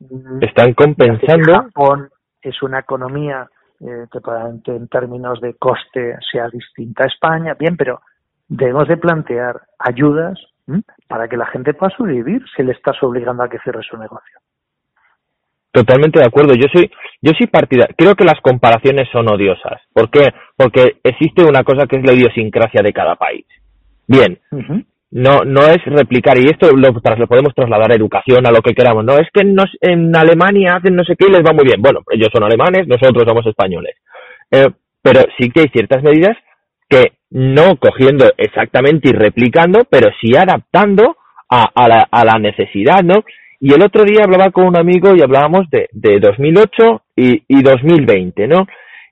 Mm. 0.00 0.42
Están 0.42 0.74
compensando. 0.74 1.52
Japón 1.54 2.10
es 2.42 2.62
una 2.62 2.80
economía 2.80 3.48
eh, 3.80 4.06
que 4.10 4.20
probablemente 4.20 4.74
en 4.74 4.88
términos 4.88 5.40
de 5.40 5.54
coste 5.54 6.16
sea 6.30 6.48
distinta 6.48 7.04
a 7.04 7.06
España, 7.06 7.54
bien, 7.54 7.76
pero 7.76 8.00
debemos 8.48 8.88
de 8.88 8.96
plantear 8.96 9.62
ayudas 9.78 10.38
para 11.06 11.28
que 11.28 11.36
la 11.36 11.46
gente 11.46 11.74
pueda 11.74 11.94
sobrevivir 11.96 12.42
si 12.56 12.62
le 12.62 12.72
estás 12.72 12.96
obligando 13.02 13.42
a 13.42 13.48
que 13.48 13.58
cierre 13.60 13.82
su 13.82 13.96
negocio. 13.96 14.38
Totalmente 15.70 16.18
de 16.18 16.26
acuerdo. 16.26 16.54
Yo 16.54 16.66
soy, 16.72 16.90
yo 17.20 17.32
soy 17.36 17.46
partida. 17.46 17.86
Creo 17.96 18.14
que 18.14 18.24
las 18.24 18.40
comparaciones 18.40 19.08
son 19.12 19.28
odiosas. 19.28 19.80
¿Por 19.92 20.10
qué? 20.10 20.32
Porque 20.56 20.98
existe 21.02 21.44
una 21.44 21.62
cosa 21.62 21.86
que 21.86 21.96
es 21.96 22.04
la 22.04 22.14
idiosincrasia 22.14 22.82
de 22.82 22.92
cada 22.92 23.16
país. 23.16 23.46
Bien, 24.06 24.38
no, 25.10 25.40
no 25.44 25.60
es 25.66 25.84
replicar, 25.84 26.38
y 26.38 26.46
esto 26.46 26.70
lo, 26.70 26.90
lo, 26.90 27.26
podemos 27.26 27.54
trasladar 27.54 27.92
a 27.92 27.94
educación, 27.94 28.46
a 28.46 28.50
lo 28.50 28.60
que 28.60 28.74
queramos, 28.74 29.04
no, 29.04 29.14
es 29.14 29.28
que 29.32 29.44
nos, 29.44 29.70
en 29.80 30.14
Alemania 30.14 30.76
hacen 30.76 30.96
no 30.96 31.04
sé 31.04 31.14
qué 31.16 31.26
y 31.28 31.32
les 31.32 31.40
va 31.40 31.52
muy 31.52 31.64
bien. 31.64 31.80
Bueno, 31.80 32.00
ellos 32.10 32.28
son 32.32 32.44
alemanes, 32.44 32.86
nosotros 32.86 33.24
somos 33.26 33.46
españoles. 33.46 33.96
Eh, 34.50 34.68
pero 35.02 35.20
sí 35.38 35.50
que 35.50 35.60
hay 35.60 35.68
ciertas 35.68 36.02
medidas 36.02 36.36
que 36.88 37.17
no 37.30 37.76
cogiendo 37.76 38.30
exactamente 38.36 39.10
y 39.10 39.12
replicando, 39.12 39.86
pero 39.90 40.10
sí 40.20 40.36
adaptando 40.36 41.16
a, 41.50 41.68
a, 41.74 41.88
la, 41.88 42.08
a 42.10 42.24
la 42.24 42.38
necesidad, 42.38 43.02
¿no? 43.02 43.24
Y 43.60 43.72
el 43.72 43.82
otro 43.82 44.04
día 44.04 44.22
hablaba 44.24 44.50
con 44.50 44.66
un 44.66 44.78
amigo 44.78 45.14
y 45.16 45.22
hablábamos 45.22 45.68
de, 45.70 45.88
de 45.92 46.20
2008 46.20 47.02
y, 47.16 47.42
y 47.48 47.62
2020, 47.62 48.46
¿no? 48.46 48.66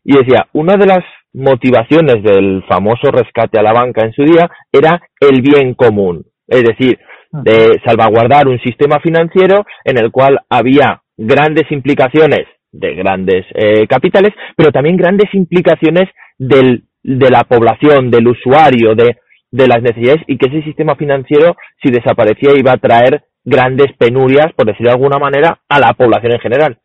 Y 0.04 0.16
decía, 0.16 0.46
una 0.52 0.76
de 0.76 0.86
las 0.86 1.04
motivaciones 1.32 2.22
del 2.22 2.62
famoso 2.68 3.10
rescate 3.10 3.58
a 3.58 3.62
la 3.62 3.72
banca 3.72 4.02
en 4.02 4.12
su 4.12 4.22
día 4.24 4.48
era 4.72 5.02
el 5.20 5.42
bien 5.42 5.74
común, 5.74 6.24
es 6.46 6.62
decir, 6.62 6.98
de 7.32 7.78
salvaguardar 7.84 8.48
un 8.48 8.58
sistema 8.60 9.00
financiero 9.00 9.66
en 9.84 9.98
el 9.98 10.10
cual 10.10 10.38
había 10.48 11.02
grandes 11.16 11.70
implicaciones 11.70 12.46
de 12.72 12.94
grandes 12.94 13.44
eh, 13.54 13.86
capitales, 13.86 14.32
pero 14.56 14.70
también 14.70 14.96
grandes 14.96 15.32
implicaciones 15.34 16.08
del, 16.38 16.84
de 17.06 17.30
la 17.30 17.44
población, 17.44 18.10
del 18.10 18.28
usuario, 18.28 18.94
de, 18.94 19.16
de 19.50 19.68
las 19.68 19.82
necesidades 19.82 20.22
y 20.26 20.36
que 20.36 20.46
ese 20.46 20.62
sistema 20.62 20.96
financiero, 20.96 21.56
si 21.82 21.90
desaparecía, 21.90 22.50
iba 22.56 22.72
a 22.72 22.78
traer 22.78 23.24
grandes 23.44 23.92
penurias, 23.96 24.52
por 24.56 24.66
decirlo 24.66 24.90
de 24.90 24.96
alguna 24.96 25.18
manera, 25.18 25.60
a 25.68 25.78
la 25.78 25.92
población 25.94 26.32
en 26.32 26.40
general. 26.40 26.78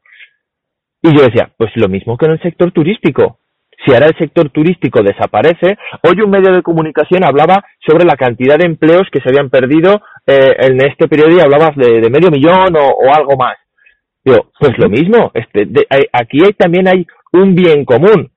Y 1.01 1.15
yo 1.15 1.23
decía, 1.23 1.51
pues 1.57 1.71
lo 1.75 1.89
mismo 1.89 2.17
que 2.17 2.27
en 2.27 2.34
el 2.34 2.41
sector 2.41 2.71
turístico 2.71 3.39
si 3.86 3.93
ahora 3.93 4.07
el 4.07 4.17
sector 4.17 4.49
turístico 4.49 5.01
desaparece, 5.01 5.77
hoy 6.03 6.21
un 6.23 6.29
medio 6.29 6.53
de 6.53 6.62
comunicación 6.62 7.23
hablaba 7.23 7.63
sobre 7.86 8.05
la 8.05 8.15
cantidad 8.15 8.57
de 8.57 8.65
empleos 8.65 9.07
que 9.12 9.19
se 9.21 9.29
habían 9.29 9.49
perdido 9.49 10.01
eh, 10.27 10.55
en 10.60 10.81
este 10.86 11.07
periodo 11.07 11.36
y 11.36 11.41
hablabas 11.41 11.75
de, 11.75 12.10
medio 12.10 12.29
millón 12.29 12.75
o, 12.77 13.13
algo 13.13 13.36
más. 13.38 13.57
Digo, 14.23 14.51
pues 14.60 14.77
lo 14.77 14.88
mismo, 14.88 15.31
este, 15.34 15.67
aquí 16.13 16.43
hay, 16.43 16.53
también 16.53 16.88
hay 16.88 17.07
un 17.34 17.55
bien 17.55 17.86
común, 17.86 18.31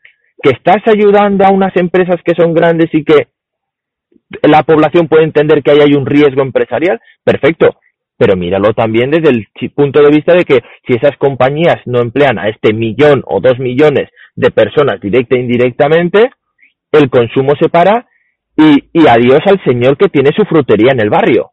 que 0.44 0.50
estás 0.50 0.82
ayudando 0.86 1.46
a 1.46 1.50
unas 1.50 1.74
empresas 1.74 2.16
que 2.22 2.34
son 2.34 2.52
grandes 2.52 2.90
y 2.92 3.02
que 3.02 3.28
la 4.42 4.62
población 4.62 5.08
puede 5.08 5.24
entender 5.24 5.62
que 5.62 5.70
ahí 5.70 5.78
hay 5.80 5.94
un 5.94 6.04
riesgo 6.04 6.42
empresarial, 6.42 7.00
perfecto, 7.24 7.78
pero 8.18 8.36
míralo 8.36 8.74
también 8.74 9.10
desde 9.10 9.30
el 9.30 9.48
punto 9.74 10.02
de 10.02 10.10
vista 10.10 10.34
de 10.34 10.44
que 10.44 10.60
si 10.86 10.96
esas 10.96 11.16
compañías 11.16 11.78
no 11.86 12.00
emplean 12.00 12.38
a 12.38 12.50
este 12.50 12.74
millón 12.74 13.22
o 13.26 13.40
dos 13.40 13.58
millones 13.58 14.10
de 14.36 14.50
personas 14.50 15.00
directa 15.00 15.34
e 15.34 15.40
indirectamente, 15.40 16.30
el 16.92 17.08
consumo 17.08 17.54
se 17.58 17.70
para 17.70 18.06
y, 18.54 19.08
adiós 19.08 19.40
al 19.46 19.64
señor 19.64 19.96
que 19.96 20.10
tiene 20.10 20.28
su 20.36 20.44
frutería 20.44 20.92
en 20.92 21.00
el 21.00 21.08
barrio. 21.08 21.52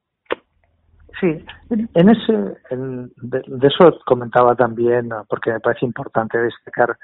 Sí, 1.21 1.27
en 1.69 2.09
ese, 2.09 2.33
de, 2.71 3.67
eso 3.67 3.99
comentaba 4.05 4.53
también, 4.55 5.09
porque 5.29 5.51
me 5.51 5.61
parece 5.61 5.85
importante 5.85 6.37
destacar 6.37 6.97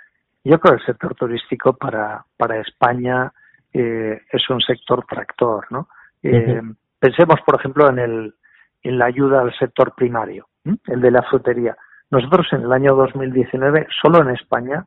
yo 0.47 0.59
creo 0.59 0.75
que 0.75 0.81
el 0.81 0.85
sector 0.85 1.15
turístico 1.15 1.73
para, 1.73 2.25
para 2.37 2.59
España 2.59 3.31
eh, 3.73 4.21
es 4.31 4.49
un 4.49 4.61
sector 4.61 5.05
tractor, 5.05 5.65
¿no? 5.69 5.89
Eh, 6.23 6.61
pensemos, 6.99 7.39
por 7.45 7.59
ejemplo, 7.59 7.89
en, 7.89 7.99
el, 7.99 8.33
en 8.81 8.97
la 8.97 9.05
ayuda 9.05 9.41
al 9.41 9.53
sector 9.57 9.93
primario, 9.95 10.47
el 10.87 11.01
de 11.01 11.11
la 11.11 11.21
frutería. 11.23 11.75
Nosotros 12.09 12.47
en 12.53 12.61
el 12.61 12.71
año 12.71 12.95
2019, 12.95 13.87
solo 14.01 14.21
en 14.21 14.29
España, 14.29 14.85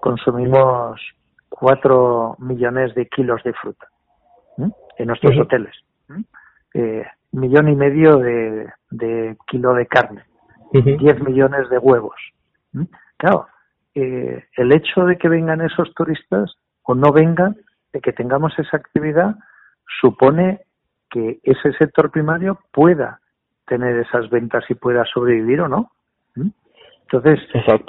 consumimos 0.00 1.00
4 1.48 2.36
millones 2.38 2.94
de 2.94 3.06
kilos 3.06 3.42
de 3.42 3.52
fruta 3.54 3.88
en 4.98 5.06
nuestros 5.06 5.38
hoteles. 5.38 5.74
Eh, 6.74 7.04
millón 7.32 7.68
y 7.68 7.76
medio 7.76 8.18
de, 8.18 8.70
de 8.90 9.36
kilo 9.46 9.74
de 9.74 9.86
carne, 9.86 10.24
10 10.72 11.22
millones 11.22 11.68
de 11.70 11.78
huevos. 11.78 12.16
Claro, 13.16 13.46
eh, 13.94 14.44
el 14.56 14.72
hecho 14.72 15.04
de 15.04 15.16
que 15.18 15.28
vengan 15.28 15.60
esos 15.60 15.92
turistas 15.94 16.54
o 16.82 16.94
no 16.94 17.12
vengan, 17.12 17.56
de 17.92 18.00
que 18.00 18.12
tengamos 18.12 18.56
esa 18.58 18.76
actividad, 18.76 19.36
supone 20.00 20.60
que 21.10 21.40
ese 21.42 21.72
sector 21.72 22.10
primario 22.10 22.58
pueda 22.72 23.20
tener 23.66 23.98
esas 23.98 24.30
ventas 24.30 24.64
y 24.68 24.74
pueda 24.74 25.04
sobrevivir 25.04 25.60
o 25.60 25.68
no. 25.68 25.90
Entonces, 27.12 27.40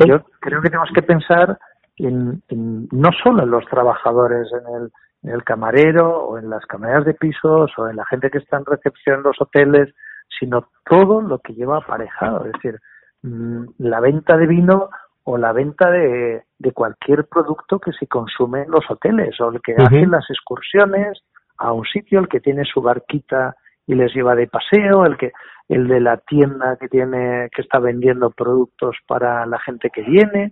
yo 0.07 0.23
creo 0.39 0.61
que 0.61 0.69
tenemos 0.69 0.89
que 0.95 1.03
pensar 1.03 1.59
en, 1.97 2.41
no 2.49 3.09
solo 3.23 3.43
en 3.43 3.51
los 3.51 3.65
trabajadores, 3.67 4.47
en 4.51 4.75
el, 4.75 4.91
en 5.21 5.29
el 5.29 5.43
camarero 5.43 6.23
o 6.23 6.39
en 6.39 6.49
las 6.49 6.65
camareras 6.65 7.05
de 7.05 7.13
pisos 7.13 7.71
o 7.77 7.87
en 7.87 7.97
la 7.97 8.05
gente 8.05 8.31
que 8.31 8.39
está 8.39 8.57
en 8.57 8.65
recepción 8.65 9.17
en 9.17 9.23
los 9.23 9.39
hoteles, 9.39 9.93
sino 10.39 10.69
todo 10.85 11.21
lo 11.21 11.39
que 11.39 11.53
lleva 11.53 11.77
aparejado, 11.77 12.45
es 12.45 12.53
decir, 12.53 12.79
mm, 13.21 13.65
la 13.77 13.99
venta 13.99 14.37
de 14.37 14.47
vino 14.47 14.89
o 15.31 15.37
la 15.37 15.53
venta 15.53 15.89
de, 15.89 16.43
de 16.59 16.71
cualquier 16.73 17.25
producto 17.25 17.79
que 17.79 17.93
se 17.93 18.05
consume 18.07 18.63
en 18.63 18.71
los 18.71 18.83
hoteles 18.89 19.39
o 19.39 19.49
el 19.49 19.61
que 19.61 19.73
hace 19.77 20.05
las 20.05 20.29
excursiones 20.29 21.23
a 21.57 21.71
un 21.71 21.85
sitio, 21.85 22.19
el 22.19 22.27
que 22.27 22.41
tiene 22.41 22.65
su 22.65 22.81
barquita 22.81 23.55
y 23.87 23.95
les 23.95 24.13
lleva 24.13 24.35
de 24.35 24.47
paseo, 24.47 25.05
el 25.05 25.17
que 25.17 25.31
el 25.69 25.87
de 25.87 26.01
la 26.01 26.17
tienda 26.17 26.75
que 26.75 26.89
tiene 26.89 27.47
que 27.55 27.61
está 27.61 27.79
vendiendo 27.79 28.29
productos 28.31 28.97
para 29.07 29.45
la 29.45 29.57
gente 29.59 29.89
que 29.89 30.01
viene. 30.01 30.51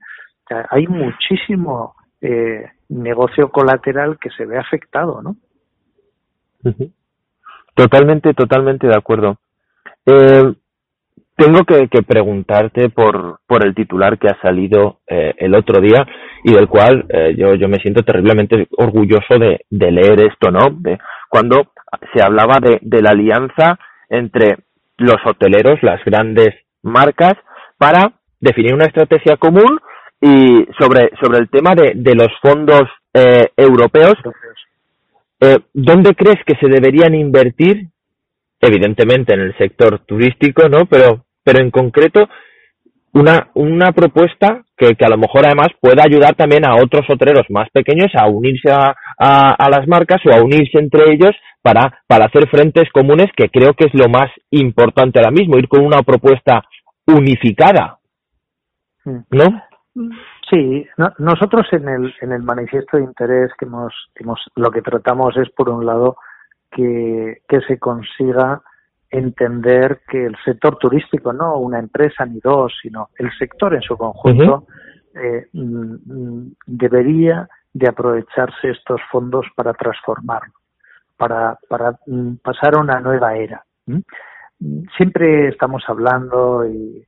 hay 0.70 0.88
muchísimo 0.88 1.96
eh, 2.22 2.64
negocio 2.88 3.50
colateral 3.52 4.18
que 4.18 4.30
se 4.30 4.46
ve 4.46 4.58
afectado, 4.58 5.22
¿no? 5.22 5.36
Totalmente, 7.76 8.34
totalmente 8.34 8.88
de 8.88 8.96
acuerdo. 8.96 9.38
Eh, 10.06 10.54
tengo 11.40 11.64
que, 11.64 11.88
preguntarte 12.04 12.90
por, 12.90 13.40
por 13.48 13.66
el 13.66 13.74
titular 13.74 14.20
que 14.20 14.28
ha 14.28 14.40
salido 14.42 15.00
eh, 15.08 15.34
el 15.38 15.56
otro 15.56 15.82
día 15.82 16.06
y 16.44 16.54
del 16.54 16.68
cual 16.68 17.06
eh, 17.10 17.34
yo, 17.38 17.56
yo 17.56 17.68
me 17.68 17.78
siento 17.78 18.04
terriblemente 18.04 18.68
orgulloso 18.78 19.40
de, 19.40 19.60
leer 19.70 20.22
esto, 20.22 20.52
¿no? 20.52 20.70
De, 20.72 21.00
cuando 21.30 21.72
se 22.14 22.22
hablaba 22.22 22.60
de, 22.60 23.02
la 23.02 23.12
alianza 23.12 23.80
entre 24.10 24.58
los 24.98 25.18
hoteleros, 25.26 25.82
las 25.82 26.04
grandes 26.04 26.50
marcas, 26.84 27.34
para 27.78 28.12
definir 28.40 28.74
una 28.74 28.86
estrategia 28.86 29.38
común 29.38 29.80
y 30.22 30.68
sobre, 30.78 31.12
el 31.38 31.50
tema 31.50 31.74
de, 31.74 31.94
de 31.96 32.16
los 32.16 32.30
fondos 32.42 32.84
eh, 33.14 33.50
europeos, 33.56 34.16
eh, 35.40 35.60
¿dónde 35.74 36.16
crees 36.16 36.44
que 36.46 36.56
se 36.60 36.68
deberían 36.68 37.16
invertir? 37.16 37.88
Evidentemente 38.60 39.34
en 39.34 39.40
el 39.40 39.58
sector 39.58 40.00
turístico, 40.00 40.68
¿no? 40.68 40.86
Pero, 40.86 41.24
pero 41.50 41.64
en 41.64 41.72
concreto, 41.72 42.30
una, 43.12 43.50
una 43.56 43.92
propuesta 43.92 44.62
que, 44.78 44.94
que 44.94 45.04
a 45.04 45.10
lo 45.10 45.18
mejor 45.18 45.48
además 45.48 45.70
pueda 45.82 46.04
ayudar 46.06 46.36
también 46.36 46.64
a 46.64 46.76
otros 46.76 47.10
hoteleros 47.10 47.48
más 47.50 47.68
pequeños 47.72 48.12
a 48.14 48.28
unirse 48.28 48.70
a, 48.72 48.96
a, 49.18 49.56
a 49.58 49.70
las 49.72 49.88
marcas 49.88 50.22
o 50.28 50.32
a 50.32 50.44
unirse 50.44 50.78
entre 50.78 51.12
ellos 51.12 51.32
para, 51.64 52.04
para 52.06 52.26
hacer 52.26 52.48
frentes 52.50 52.88
comunes, 52.92 53.32
que 53.36 53.50
creo 53.50 53.74
que 53.74 53.86
es 53.86 53.94
lo 53.96 54.10
más 54.10 54.30
importante 54.52 55.18
ahora 55.18 55.32
mismo, 55.32 55.58
ir 55.58 55.68
con 55.68 55.84
una 55.84 56.04
propuesta 56.04 56.62
unificada. 57.08 57.98
Mm. 59.06 59.20
¿No? 59.32 59.64
Sí, 60.52 60.86
nosotros 61.18 61.66
en 61.72 61.90
el, 61.90 62.14
en 62.22 62.32
el 62.32 62.44
manifiesto 62.44 62.98
de 62.98 63.06
interés 63.06 63.50
que 63.58 63.66
hemos, 63.66 63.92
hemos, 64.14 64.40
lo 64.56 64.70
que 64.70 64.84
tratamos 64.84 65.36
es, 65.38 65.50
por 65.50 65.70
un 65.70 65.84
lado, 65.84 66.16
que, 66.70 67.42
que 67.48 67.60
se 67.62 67.80
consiga 67.80 68.62
entender 69.10 70.02
que 70.08 70.26
el 70.26 70.36
sector 70.44 70.78
turístico, 70.78 71.34
no 71.34 71.58
una 71.58 71.80
empresa 71.80 72.26
ni 72.26 72.40
dos, 72.40 72.74
sino 72.82 73.10
el 73.18 73.32
sector 73.38 73.74
en 73.74 73.82
su 73.82 73.98
conjunto, 73.98 74.68
eh, 75.16 75.48
mm, 75.54 76.52
debería 76.68 77.48
de 77.74 77.88
aprovecharse 77.88 78.70
estos 78.70 79.02
fondos 79.12 79.46
para 79.56 79.74
transformarlo, 79.74 80.54
para, 81.18 81.58
para 81.68 81.98
mm, 82.06 82.36
pasar 82.44 82.76
a 82.76 82.82
una 82.82 83.00
nueva 83.00 83.36
era. 83.36 83.64
Siempre 84.98 85.48
estamos 85.48 85.84
hablando 85.88 86.66
y 86.68 87.04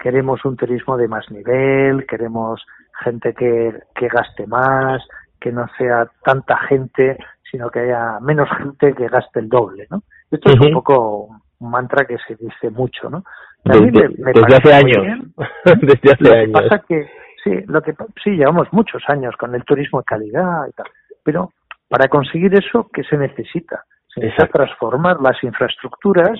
queremos 0.00 0.44
un 0.44 0.56
turismo 0.56 0.96
de 0.96 1.08
más 1.08 1.30
nivel, 1.30 2.06
queremos 2.06 2.64
gente 3.02 3.32
que, 3.34 3.74
que 3.94 4.08
gaste 4.08 4.46
más, 4.46 5.02
que 5.40 5.52
no 5.52 5.66
sea 5.76 6.10
tanta 6.24 6.56
gente, 6.68 7.18
sino 7.50 7.70
que 7.70 7.80
haya 7.80 8.18
menos 8.20 8.48
gente 8.56 8.94
que 8.94 9.08
gaste 9.08 9.40
el 9.40 9.48
doble, 9.48 9.86
¿no? 9.90 10.02
Esto 10.30 10.50
es 10.50 10.60
un 10.60 10.72
poco 10.72 11.28
un 11.58 11.70
mantra 11.70 12.04
que 12.04 12.16
se 12.26 12.36
dice 12.36 12.70
mucho, 12.70 13.08
¿no? 13.08 13.24
desde, 13.64 14.56
hace 14.56 14.72
años. 14.72 15.26
desde 15.64 16.12
hace 16.12 16.24
lo 16.24 16.30
Que 16.30 16.48
pasa 16.48 16.84
que, 16.86 17.06
sí, 17.42 17.50
lo 17.66 17.82
que, 17.82 17.94
sí, 18.22 18.30
llevamos 18.30 18.68
muchos 18.72 19.02
años 19.08 19.34
con 19.36 19.54
el 19.54 19.64
turismo 19.64 20.00
de 20.00 20.04
calidad 20.04 20.66
y 20.68 20.72
tal, 20.72 20.86
pero 21.22 21.52
para 21.88 22.08
conseguir 22.08 22.54
eso, 22.54 22.88
¿qué 22.92 23.02
se 23.04 23.16
necesita? 23.16 23.84
Se 24.14 24.20
necesita 24.20 24.46
transformar 24.48 25.20
las 25.20 25.42
infraestructuras, 25.42 26.38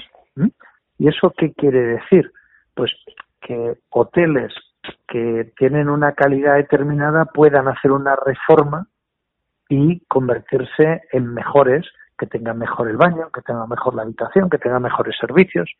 ¿y 0.99 1.09
eso 1.09 1.33
qué 1.37 1.53
quiere 1.53 1.81
decir? 1.81 2.31
pues 2.79 2.93
que 3.41 3.75
hoteles 3.91 4.53
que 5.07 5.53
tienen 5.57 5.89
una 5.89 6.13
calidad 6.13 6.57
determinada 6.57 7.27
puedan 7.27 7.69
hacer 7.69 7.93
una 7.93 8.17
reforma 8.17 8.87
y 9.69 10.01
convertirse 10.07 11.03
en 11.13 11.35
mejores, 11.35 11.87
que 12.19 12.27
tengan 12.27 12.59
mejor 12.59 12.89
el 12.89 12.97
baño, 12.97 13.31
que 13.33 13.43
tengan 13.43 13.69
mejor 13.69 13.95
la 13.95 14.03
habitación, 14.03 14.51
que 14.51 14.59
tengan 14.59 14.83
mejores 14.83 15.17
servicios. 15.21 15.71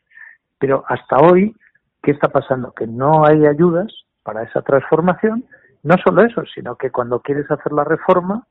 Pero 0.57 0.83
hasta 0.87 1.17
hoy, 1.17 1.55
¿qué 2.01 2.11
está 2.11 2.29
pasando? 2.29 2.71
Que 2.73 2.87
no 2.87 3.25
hay 3.25 3.45
ayudas 3.45 3.91
para 4.23 4.43
esa 4.43 4.61
transformación. 4.61 5.43
No 5.83 5.95
solo 6.03 6.23
eso, 6.23 6.43
sino 6.53 6.75
que 6.75 6.91
cuando 6.91 7.21
quieres 7.21 7.49
hacer 7.49 7.71
la 7.71 7.83
reforma, 7.83 8.45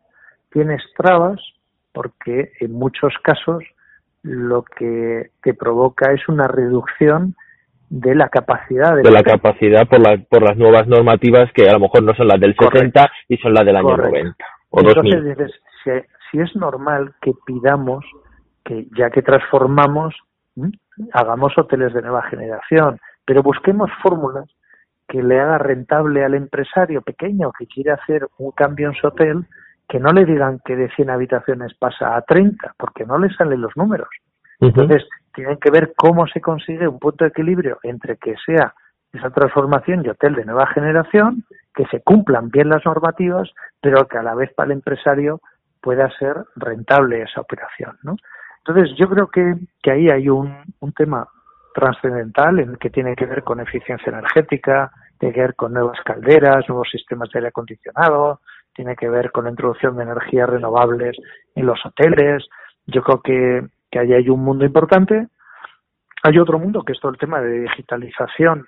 tienes 0.50 0.82
trabas 0.96 1.40
porque 1.92 2.52
en 2.60 2.72
muchos 2.72 3.14
casos 3.22 3.64
lo 4.22 4.62
que 4.62 5.30
te 5.42 5.54
provoca 5.54 6.12
es 6.12 6.28
una 6.28 6.48
reducción 6.48 7.36
de 7.90 8.14
la 8.14 8.28
capacidad 8.28 8.96
de, 8.96 9.10
la 9.10 9.22
capacidad 9.22 9.88
por, 9.88 10.00
la, 10.00 10.18
por 10.28 10.42
las 10.42 10.56
nuevas 10.56 10.86
normativas 10.86 11.50
que 11.52 11.68
a 11.68 11.72
lo 11.72 11.80
mejor 11.80 12.02
no 12.02 12.14
son 12.14 12.28
las 12.28 12.38
del 12.38 12.54
70 12.54 13.10
y 13.28 13.36
son 13.38 13.54
las 13.54 13.64
del 13.64 13.76
año 13.76 13.96
90 13.96 14.36
o 14.70 14.80
Entonces 14.80 15.24
dices, 15.24 15.52
si, 15.82 15.90
si, 16.30 16.40
es 16.40 16.54
normal 16.54 17.14
que 17.22 17.32
pidamos 17.46 18.04
que 18.64 18.86
ya 18.96 19.08
que 19.10 19.22
transformamos 19.22 20.14
hagamos 21.12 21.56
hoteles 21.56 21.94
de 21.94 22.02
nueva 22.02 22.22
generación, 22.22 22.98
pero 23.24 23.42
busquemos 23.42 23.90
fórmulas 24.02 24.46
que 25.06 25.22
le 25.22 25.40
haga 25.40 25.58
rentable 25.58 26.24
al 26.24 26.34
empresario 26.34 27.02
pequeño 27.02 27.52
que 27.58 27.66
quiere 27.66 27.92
hacer 27.92 28.26
un 28.38 28.50
cambio 28.52 28.88
en 28.88 28.94
su 28.94 29.06
hotel, 29.06 29.46
que 29.88 29.98
no 29.98 30.12
le 30.12 30.26
digan 30.26 30.60
que 30.64 30.76
de 30.76 30.90
100 30.90 31.10
habitaciones 31.10 31.72
pasa 31.78 32.14
a 32.14 32.22
30, 32.22 32.74
porque 32.76 33.06
no 33.06 33.18
le 33.18 33.30
salen 33.34 33.62
los 33.62 33.74
números. 33.76 34.08
Entonces, 34.60 35.04
tienen 35.34 35.58
que 35.58 35.70
ver 35.70 35.92
cómo 35.96 36.26
se 36.26 36.40
consigue 36.40 36.88
un 36.88 36.98
punto 36.98 37.24
de 37.24 37.30
equilibrio 37.30 37.78
entre 37.82 38.16
que 38.16 38.34
sea 38.44 38.74
esa 39.12 39.30
transformación 39.30 40.02
de 40.02 40.10
hotel 40.10 40.34
de 40.34 40.44
nueva 40.44 40.66
generación, 40.68 41.44
que 41.74 41.86
se 41.86 42.00
cumplan 42.02 42.50
bien 42.50 42.68
las 42.68 42.84
normativas, 42.84 43.48
pero 43.80 44.06
que 44.06 44.18
a 44.18 44.22
la 44.22 44.34
vez 44.34 44.52
para 44.54 44.66
el 44.66 44.72
empresario 44.72 45.40
pueda 45.80 46.10
ser 46.18 46.36
rentable 46.56 47.22
esa 47.22 47.40
operación, 47.40 47.96
¿no? 48.02 48.16
Entonces, 48.58 48.94
yo 48.98 49.08
creo 49.08 49.28
que, 49.28 49.54
que 49.82 49.90
ahí 49.90 50.08
hay 50.10 50.28
un, 50.28 50.54
un 50.80 50.92
tema 50.92 51.26
trascendental 51.74 52.58
en 52.58 52.76
que 52.76 52.90
tiene 52.90 53.14
que 53.14 53.24
ver 53.24 53.42
con 53.44 53.60
eficiencia 53.60 54.10
energética, 54.10 54.90
tiene 55.18 55.34
que 55.34 55.40
ver 55.40 55.54
con 55.54 55.72
nuevas 55.72 55.98
calderas, 56.04 56.68
nuevos 56.68 56.88
sistemas 56.90 57.30
de 57.30 57.38
aire 57.38 57.48
acondicionado, 57.48 58.40
tiene 58.74 58.94
que 58.96 59.08
ver 59.08 59.32
con 59.32 59.44
la 59.44 59.50
introducción 59.50 59.96
de 59.96 60.04
energías 60.04 60.48
renovables 60.48 61.16
en 61.54 61.66
los 61.66 61.84
hoteles. 61.84 62.46
Yo 62.86 63.02
creo 63.02 63.20
que, 63.22 63.66
que 63.90 63.98
ahí 63.98 64.12
hay 64.12 64.28
un 64.28 64.40
mundo 64.40 64.64
importante. 64.64 65.28
Hay 66.22 66.38
otro 66.38 66.58
mundo 66.58 66.82
que 66.82 66.92
es 66.92 67.00
todo 67.00 67.12
el 67.12 67.18
tema 67.18 67.40
de 67.40 67.60
digitalización 67.60 68.66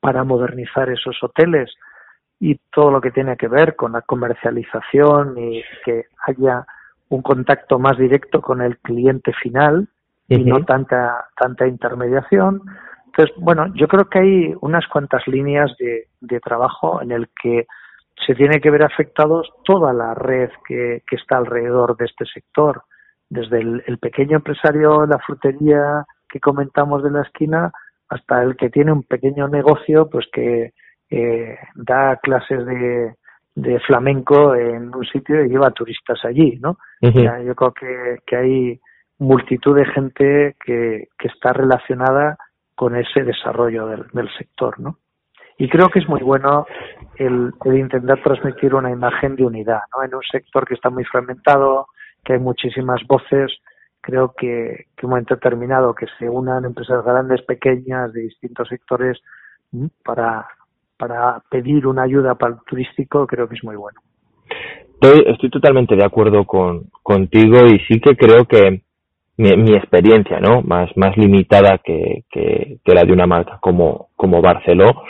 para 0.00 0.24
modernizar 0.24 0.90
esos 0.90 1.22
hoteles 1.22 1.72
y 2.38 2.58
todo 2.72 2.90
lo 2.90 3.00
que 3.00 3.10
tiene 3.10 3.36
que 3.36 3.48
ver 3.48 3.76
con 3.76 3.92
la 3.92 4.02
comercialización 4.02 5.38
y 5.38 5.62
que 5.84 6.06
haya 6.26 6.64
un 7.08 7.22
contacto 7.22 7.78
más 7.78 7.98
directo 7.98 8.40
con 8.40 8.62
el 8.62 8.78
cliente 8.78 9.32
final 9.34 9.88
y 10.28 10.44
no 10.44 10.64
tanta 10.64 11.28
tanta 11.36 11.66
intermediación. 11.66 12.62
Entonces, 13.06 13.34
bueno, 13.38 13.66
yo 13.74 13.88
creo 13.88 14.08
que 14.08 14.20
hay 14.20 14.54
unas 14.60 14.86
cuantas 14.86 15.26
líneas 15.26 15.76
de, 15.78 16.06
de 16.20 16.40
trabajo 16.40 17.02
en 17.02 17.10
el 17.10 17.28
que 17.42 17.66
se 18.26 18.34
tiene 18.34 18.60
que 18.60 18.70
ver 18.70 18.84
afectados 18.84 19.50
toda 19.64 19.92
la 19.92 20.14
red 20.14 20.50
que, 20.66 21.02
que 21.08 21.16
está 21.16 21.36
alrededor 21.38 21.96
de 21.96 22.04
este 22.04 22.24
sector, 22.26 22.84
desde 23.30 23.60
el, 23.60 23.98
pequeño 23.98 24.36
empresario 24.36 25.02
de 25.02 25.06
la 25.06 25.18
frutería 25.18 26.04
que 26.28 26.40
comentamos 26.40 27.02
de 27.02 27.10
la 27.10 27.22
esquina 27.22 27.72
hasta 28.08 28.42
el 28.42 28.56
que 28.56 28.68
tiene 28.68 28.92
un 28.92 29.04
pequeño 29.04 29.48
negocio 29.48 30.10
pues 30.10 30.26
que 30.32 30.72
eh, 31.10 31.58
da 31.74 32.16
clases 32.16 32.66
de, 32.66 33.14
de 33.54 33.80
flamenco 33.80 34.54
en 34.54 34.94
un 34.94 35.04
sitio 35.06 35.44
y 35.44 35.48
lleva 35.48 35.70
turistas 35.70 36.18
allí, 36.24 36.58
¿no? 36.60 36.76
yo 37.00 37.54
creo 37.54 37.72
que, 37.72 38.18
que 38.26 38.36
hay 38.36 38.80
multitud 39.18 39.76
de 39.76 39.84
gente 39.86 40.56
que, 40.64 41.08
que 41.18 41.28
está 41.28 41.52
relacionada 41.52 42.36
con 42.74 42.96
ese 42.96 43.22
desarrollo 43.22 43.86
del, 43.86 44.06
del 44.12 44.28
sector, 44.36 44.80
¿no? 44.80 44.96
Y 45.58 45.68
creo 45.68 45.90
que 45.90 45.98
es 45.98 46.08
muy 46.08 46.22
bueno 46.22 46.64
el, 47.16 47.52
el, 47.66 47.76
intentar 47.76 48.22
transmitir 48.22 48.74
una 48.74 48.90
imagen 48.90 49.36
de 49.36 49.44
unidad, 49.44 49.80
¿no? 49.94 50.02
En 50.02 50.14
un 50.14 50.22
sector 50.22 50.66
que 50.66 50.72
está 50.72 50.88
muy 50.88 51.04
fragmentado, 51.04 51.88
que 52.24 52.34
hay 52.34 52.38
muchísimas 52.38 53.00
voces, 53.06 53.52
creo 54.00 54.34
que, 54.36 54.86
que 54.96 55.06
un 55.06 55.10
momento 55.10 55.34
determinado 55.34 55.94
que 55.94 56.06
se 56.18 56.28
unan 56.28 56.64
empresas 56.64 57.04
grandes, 57.04 57.42
pequeñas, 57.42 58.12
de 58.12 58.22
distintos 58.22 58.68
sectores 58.68 59.18
para, 60.04 60.46
para 60.96 61.42
pedir 61.50 61.86
una 61.86 62.02
ayuda 62.02 62.34
para 62.34 62.54
el 62.54 62.60
turístico, 62.66 63.26
creo 63.26 63.48
que 63.48 63.54
es 63.54 63.64
muy 63.64 63.76
bueno. 63.76 64.00
Estoy, 64.94 65.24
estoy 65.26 65.50
totalmente 65.50 65.96
de 65.96 66.04
acuerdo 66.04 66.44
con, 66.44 66.90
contigo 67.02 67.66
y 67.66 67.78
sí 67.88 68.00
que 68.00 68.16
creo 68.16 68.44
que 68.44 68.82
mi, 69.36 69.56
mi 69.56 69.74
experiencia, 69.74 70.38
¿no? 70.40 70.60
Más, 70.62 70.90
más 70.96 71.16
limitada 71.16 71.78
que, 71.78 72.24
que, 72.30 72.78
que, 72.84 72.94
la 72.94 73.04
de 73.04 73.12
una 73.12 73.26
marca 73.26 73.58
como, 73.60 74.08
como 74.14 74.42
Barceló, 74.42 75.02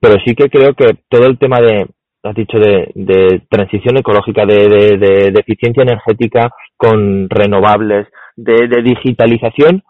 pero 0.00 0.16
sí 0.24 0.34
que 0.34 0.48
creo 0.48 0.74
que 0.74 0.96
todo 1.08 1.26
el 1.26 1.38
tema 1.38 1.58
de, 1.60 1.86
has 2.22 2.34
dicho, 2.34 2.58
de, 2.58 2.90
de 2.94 3.42
transición 3.48 3.96
ecológica, 3.98 4.44
de, 4.44 4.68
de, 4.68 5.30
de, 5.30 5.40
eficiencia 5.40 5.82
energética 5.82 6.50
con 6.76 7.28
renovables, 7.30 8.08
de, 8.36 8.68
de 8.68 8.82
digitalización 8.82 9.82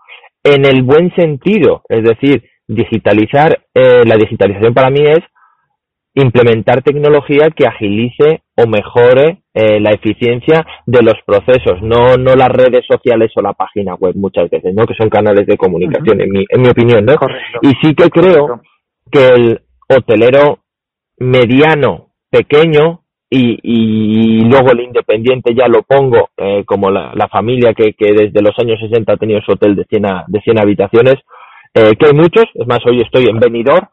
en 0.44 0.66
el 0.66 0.82
buen 0.82 1.14
sentido. 1.14 1.82
Es 1.88 2.02
decir, 2.04 2.44
digitalizar, 2.66 3.60
eh, 3.74 4.02
la 4.04 4.16
digitalización 4.16 4.74
para 4.74 4.90
mí 4.90 5.00
es 5.02 5.20
implementar 6.14 6.82
tecnología 6.82 7.48
que 7.54 7.66
agilice 7.66 8.42
o 8.56 8.66
mejore 8.66 9.42
eh, 9.54 9.80
la 9.80 9.90
eficiencia 9.90 10.66
de 10.84 11.02
los 11.02 11.14
procesos, 11.24 11.80
no, 11.82 12.16
no 12.16 12.34
las 12.34 12.48
redes 12.48 12.84
sociales 12.86 13.30
o 13.36 13.42
la 13.42 13.52
página 13.52 13.94
web 13.94 14.14
muchas 14.16 14.50
veces, 14.50 14.74
¿no? 14.74 14.84
Que 14.84 14.94
son 14.94 15.08
canales 15.08 15.46
de 15.46 15.56
comunicación, 15.56 16.20
en, 16.20 16.30
mi, 16.30 16.44
en 16.48 16.60
mi 16.60 16.68
opinión, 16.68 17.04
¿no? 17.04 17.14
Y 17.62 17.68
sí 17.82 17.94
que 17.94 18.10
creo 18.10 18.60
que 19.10 19.26
el 19.28 19.60
hotelero 19.88 20.58
mediano 21.18 22.07
pequeño 22.30 23.02
y, 23.30 23.58
y 23.62 24.40
luego 24.44 24.72
el 24.72 24.80
independiente 24.80 25.54
ya 25.54 25.68
lo 25.68 25.82
pongo 25.82 26.30
eh, 26.36 26.64
como 26.64 26.90
la, 26.90 27.12
la 27.14 27.28
familia 27.28 27.74
que, 27.74 27.92
que, 27.92 28.12
desde 28.12 28.42
los 28.42 28.58
años 28.58 28.80
60 28.80 29.12
ha 29.12 29.16
tenido 29.16 29.40
su 29.42 29.52
hotel 29.52 29.76
de 29.76 29.84
100, 29.84 30.02
de 30.28 30.40
100 30.40 30.58
habitaciones, 30.58 31.16
eh, 31.74 31.94
que 31.98 32.06
hay 32.06 32.14
muchos, 32.14 32.44
es 32.54 32.66
más, 32.66 32.80
hoy 32.86 33.02
estoy 33.02 33.26
en 33.28 33.38
Benidorm 33.38 33.86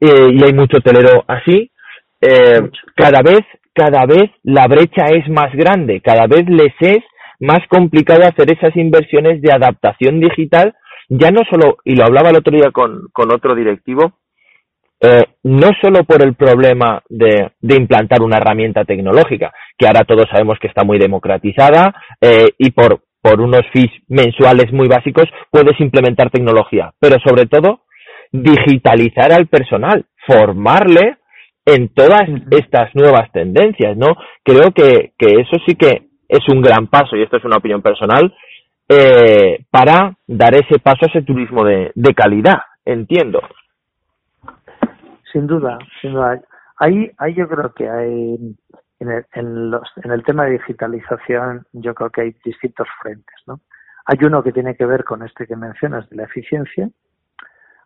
eh, 0.00 0.28
y 0.32 0.42
hay 0.42 0.52
mucho 0.52 0.78
hotelero 0.78 1.24
así. 1.28 1.70
Eh, 2.20 2.60
cada 2.96 3.22
vez, 3.22 3.40
cada 3.74 4.06
vez 4.06 4.30
la 4.42 4.66
brecha 4.66 5.06
es 5.10 5.28
más 5.28 5.54
grande, 5.54 6.00
cada 6.00 6.26
vez 6.26 6.48
les 6.48 6.72
es 6.80 7.02
más 7.38 7.60
complicado 7.68 8.24
hacer 8.24 8.52
esas 8.52 8.76
inversiones 8.76 9.40
de 9.42 9.52
adaptación 9.52 10.20
digital, 10.20 10.74
ya 11.08 11.30
no 11.30 11.40
solo, 11.50 11.78
y 11.84 11.96
lo 11.96 12.04
hablaba 12.04 12.30
el 12.30 12.36
otro 12.36 12.54
día 12.54 12.70
con, 12.70 13.08
con 13.12 13.32
otro 13.32 13.54
directivo, 13.54 14.12
eh, 15.00 15.24
no 15.44 15.70
solo 15.80 16.04
por 16.04 16.22
el 16.22 16.34
problema 16.34 17.02
de, 17.08 17.52
de, 17.60 17.76
implantar 17.76 18.22
una 18.22 18.36
herramienta 18.36 18.84
tecnológica, 18.84 19.52
que 19.78 19.86
ahora 19.86 20.04
todos 20.04 20.26
sabemos 20.30 20.58
que 20.58 20.66
está 20.66 20.84
muy 20.84 20.98
democratizada 20.98 21.94
eh, 22.20 22.50
y 22.58 22.70
por, 22.70 23.00
por 23.22 23.40
unos 23.40 23.62
fees 23.72 23.90
mensuales 24.08 24.72
muy 24.72 24.88
básicos 24.88 25.24
puedes 25.50 25.80
implementar 25.80 26.30
tecnología, 26.30 26.92
pero 27.00 27.16
sobre 27.24 27.46
todo 27.46 27.84
digitalizar 28.30 29.32
al 29.32 29.46
personal, 29.46 30.04
formarle 30.26 31.16
en 31.64 31.88
todas 31.88 32.22
estas 32.50 32.94
nuevas 32.94 33.30
tendencias, 33.32 33.96
¿no? 33.96 34.16
Creo 34.44 34.72
que, 34.72 35.12
que 35.18 35.40
eso 35.40 35.56
sí 35.66 35.74
que 35.76 36.10
es 36.28 36.48
un 36.48 36.60
gran 36.60 36.86
paso, 36.88 37.16
y 37.16 37.22
esto 37.22 37.38
es 37.38 37.44
una 37.44 37.56
opinión 37.56 37.82
personal, 37.82 38.34
eh, 38.88 39.64
para 39.70 40.16
dar 40.26 40.54
ese 40.54 40.78
paso 40.78 40.98
a 41.02 41.08
ese 41.08 41.22
turismo 41.22 41.64
de, 41.64 41.90
de 41.94 42.14
calidad, 42.14 42.58
entiendo. 42.84 43.40
Sin 45.32 45.46
duda, 45.46 45.78
sin 46.00 46.12
duda. 46.12 46.40
Ahí, 46.76 47.10
ahí 47.18 47.34
yo 47.34 47.48
creo 47.48 47.72
que 47.74 47.88
hay, 47.88 48.56
en 49.00 49.10
el, 49.10 49.26
en, 49.32 49.70
los, 49.70 49.88
en 50.02 50.10
el 50.10 50.22
tema 50.24 50.44
de 50.44 50.52
digitalización, 50.52 51.66
yo 51.72 51.94
creo 51.94 52.10
que 52.10 52.20
hay 52.22 52.36
distintos 52.44 52.88
frentes, 53.02 53.36
¿no? 53.46 53.60
Hay 54.06 54.18
uno 54.22 54.42
que 54.42 54.52
tiene 54.52 54.74
que 54.76 54.86
ver 54.86 55.04
con 55.04 55.22
este 55.22 55.46
que 55.46 55.56
mencionas 55.56 56.08
de 56.08 56.16
la 56.16 56.24
eficiencia, 56.24 56.88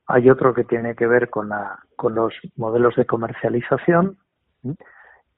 hay 0.07 0.31
otro 0.31 0.55
que 0.55 0.65
tiene 0.65 0.95
que 0.95 1.07
ver 1.07 1.29
con, 1.31 1.49
la, 1.49 1.79
con 1.97 2.15
los 2.15 2.33
modelos 2.57 2.95
de 2.97 3.07
comercialización, 3.07 4.17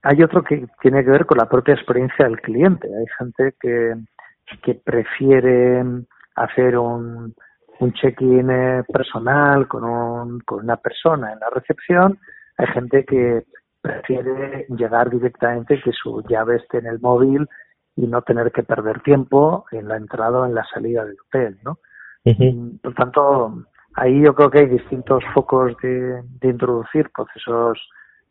hay 0.03 0.23
otro 0.23 0.45
que 0.45 0.66
tiene 0.81 1.05
que 1.05 1.11
ver 1.11 1.27
con 1.27 1.38
la 1.38 1.49
propia 1.49 1.75
experiencia 1.75 2.27
del 2.27 2.40
cliente. 2.40 2.88
Hay 2.88 3.07
gente 3.19 3.55
que, 3.61 3.95
que 4.62 4.75
prefiere 4.75 5.83
hacer 6.37 6.79
un, 6.79 7.35
un 7.81 7.93
check-in 7.93 8.51
eh, 8.51 8.85
personal 8.93 9.69
con, 9.69 9.85
un, 9.85 10.41
con 10.41 10.61
una 10.61 10.77
persona 10.77 11.33
en 11.33 11.41
la 11.41 11.51
recepción. 11.51 12.19
Hay 12.59 12.67
gente 12.69 13.05
que 13.05 13.45
prefiere 13.81 14.67
llegar 14.71 15.11
directamente, 15.11 15.81
que 15.83 15.93
su 15.93 16.23
llave 16.29 16.57
esté 16.57 16.79
en 16.79 16.87
el 16.87 17.01
móvil 17.01 17.47
y 17.95 18.07
no 18.07 18.23
tener 18.23 18.51
que 18.53 18.62
perder 18.62 19.01
tiempo 19.03 19.67
en 19.73 19.89
la 19.89 19.97
entrada 19.97 20.41
o 20.41 20.47
en 20.47 20.55
la 20.55 20.65
salida 20.65 21.05
del 21.05 21.17
hotel, 21.27 21.59
¿no? 21.65 21.79
Por 22.83 22.95
tanto, 22.95 23.65
ahí 23.95 24.23
yo 24.23 24.35
creo 24.35 24.51
que 24.51 24.59
hay 24.59 24.67
distintos 24.67 25.23
focos 25.33 25.77
de, 25.81 26.23
de 26.41 26.49
introducir 26.49 27.11
procesos 27.15 27.79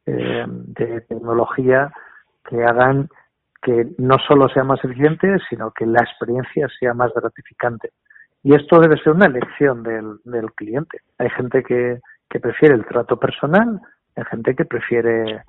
eh, 0.06 0.46
de 0.48 1.02
tecnología 1.02 1.92
que 2.48 2.64
hagan 2.64 3.10
que 3.62 3.88
no 3.98 4.18
solo 4.28 4.48
sea 4.50 4.64
más 4.64 4.84
eficiente, 4.84 5.38
sino 5.50 5.72
que 5.72 5.88
la 5.88 6.02
experiencia 6.02 6.68
sea 6.80 6.94
más 6.94 7.12
gratificante. 7.16 7.90
Y 8.46 8.54
esto 8.54 8.80
debe 8.80 8.96
ser 9.00 9.14
una 9.14 9.26
elección 9.26 9.82
del, 9.82 10.20
del 10.24 10.52
cliente. 10.54 11.00
Hay 11.18 11.32
gente 11.32 11.64
que, 11.64 12.00
que 12.30 12.40
prefiere 12.40 12.76
el 12.76 12.86
trato 12.86 13.18
personal, 13.18 13.82
hay 14.16 14.24
gente 14.26 14.54
que 14.54 14.66
prefiere 14.66 15.42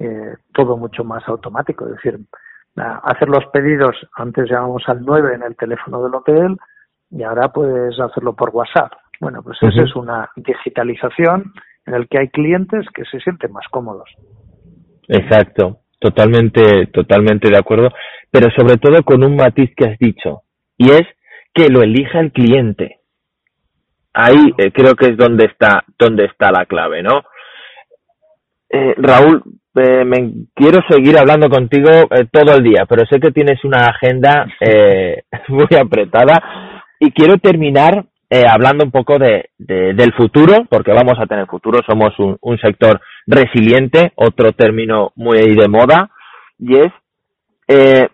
eh, 0.00 0.34
todo 0.52 0.76
mucho 0.76 1.04
más 1.04 1.22
automático. 1.28 1.86
Es 1.86 1.92
decir, 1.92 2.18
hacer 2.74 3.28
los 3.28 3.46
pedidos, 3.52 3.94
antes 4.16 4.50
llamamos 4.50 4.82
al 4.88 5.00
9 5.04 5.36
en 5.36 5.42
el 5.44 5.54
teléfono 5.54 6.02
del 6.02 6.12
hotel 6.12 6.56
y 7.08 7.22
ahora 7.22 7.52
puedes 7.52 8.00
hacerlo 8.00 8.34
por 8.34 8.50
WhatsApp. 8.50 8.94
Bueno, 9.20 9.44
pues 9.44 9.56
esa 9.62 9.82
es 9.82 9.94
una 9.94 10.28
digitalización 10.34 11.52
en 11.86 11.94
el 11.94 12.08
que 12.08 12.18
hay 12.18 12.28
clientes 12.30 12.84
que 12.92 13.04
se 13.04 13.20
sienten 13.20 13.52
más 13.52 13.66
cómodos. 13.70 14.10
Exacto, 15.06 15.82
totalmente, 16.00 16.88
totalmente 16.88 17.48
de 17.48 17.58
acuerdo, 17.58 17.90
pero 18.28 18.50
sobre 18.50 18.76
todo 18.78 19.04
con 19.04 19.22
un 19.22 19.36
matiz 19.36 19.70
que 19.76 19.84
has 19.84 19.98
dicho, 20.00 20.42
y 20.76 20.90
es 20.90 21.06
que 21.54 21.68
lo 21.68 21.82
elija 21.82 22.20
el 22.20 22.32
cliente. 22.32 23.00
Ahí 24.12 24.52
eh, 24.58 24.72
creo 24.72 24.94
que 24.94 25.06
es 25.06 25.16
donde 25.16 25.46
está, 25.46 25.84
donde 25.98 26.24
está 26.24 26.50
la 26.50 26.66
clave, 26.66 27.02
¿no? 27.02 27.22
Eh, 28.68 28.94
Raúl, 28.96 29.42
eh, 29.76 30.04
me 30.04 30.32
quiero 30.54 30.80
seguir 30.88 31.18
hablando 31.18 31.48
contigo 31.48 31.88
eh, 32.10 32.26
todo 32.30 32.56
el 32.56 32.64
día, 32.64 32.86
pero 32.88 33.04
sé 33.06 33.20
que 33.20 33.30
tienes 33.30 33.64
una 33.64 33.86
agenda 33.86 34.46
eh, 34.60 35.22
muy 35.48 35.68
apretada 35.78 36.42
y 36.98 37.12
quiero 37.12 37.38
terminar 37.38 38.04
eh, 38.28 38.44
hablando 38.48 38.84
un 38.84 38.92
poco 38.92 39.18
de, 39.18 39.50
de, 39.58 39.92
del 39.94 40.12
futuro, 40.14 40.64
porque 40.68 40.92
vamos 40.92 41.18
a 41.18 41.26
tener 41.26 41.46
futuro, 41.46 41.80
somos 41.84 42.16
un, 42.18 42.36
un 42.40 42.58
sector 42.58 43.00
resiliente, 43.26 44.12
otro 44.14 44.52
término 44.52 45.12
muy 45.16 45.56
de 45.56 45.68
moda, 45.68 46.10
y 46.58 46.76
es 46.76 46.92
eh, 47.66 48.08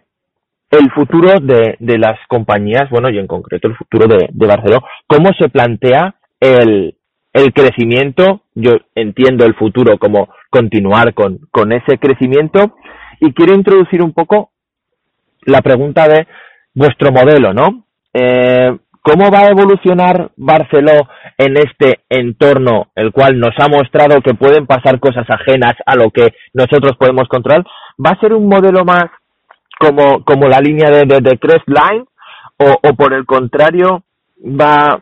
el 0.70 0.90
futuro 0.92 1.38
de, 1.40 1.76
las 1.98 2.18
compañías, 2.28 2.90
bueno, 2.90 3.08
y 3.10 3.18
en 3.18 3.26
concreto 3.26 3.68
el 3.68 3.76
futuro 3.76 4.06
de, 4.06 4.28
Barcelona, 4.32 4.84
¿cómo 5.06 5.30
se 5.38 5.48
plantea 5.48 6.16
el, 6.40 6.96
el 7.32 7.52
crecimiento? 7.52 8.42
Yo 8.54 8.72
entiendo 8.94 9.44
el 9.44 9.54
futuro 9.54 9.98
como 9.98 10.28
continuar 10.50 11.14
con, 11.14 11.38
con 11.50 11.72
ese 11.72 11.98
crecimiento 11.98 12.76
y 13.20 13.32
quiero 13.32 13.54
introducir 13.54 14.02
un 14.02 14.12
poco 14.12 14.50
la 15.42 15.62
pregunta 15.62 16.08
de 16.08 16.26
vuestro 16.74 17.12
modelo, 17.12 17.52
¿no? 17.54 17.84
Eh, 18.12 18.76
¿Cómo 19.02 19.30
va 19.30 19.42
a 19.42 19.50
evolucionar 19.50 20.32
Barceló 20.36 21.08
en 21.38 21.56
este 21.58 22.00
entorno, 22.08 22.88
el 22.96 23.12
cual 23.12 23.38
nos 23.38 23.54
ha 23.58 23.68
mostrado 23.68 24.20
que 24.20 24.34
pueden 24.34 24.66
pasar 24.66 24.98
cosas 24.98 25.24
ajenas 25.28 25.74
a 25.86 25.94
lo 25.94 26.10
que 26.10 26.34
nosotros 26.52 26.96
podemos 26.98 27.28
controlar? 27.28 27.64
¿Va 28.04 28.10
a 28.10 28.20
ser 28.20 28.32
un 28.32 28.48
modelo 28.48 28.84
más 28.84 29.04
como, 29.78 30.24
como 30.24 30.48
la 30.48 30.60
línea 30.60 30.90
de, 30.90 31.04
de, 31.04 31.20
de 31.20 31.38
Crest 31.38 31.66
Line 31.68 32.04
o, 32.58 32.76
o 32.82 32.94
por 32.94 33.12
el 33.12 33.24
contrario 33.26 34.02
va, 34.42 35.00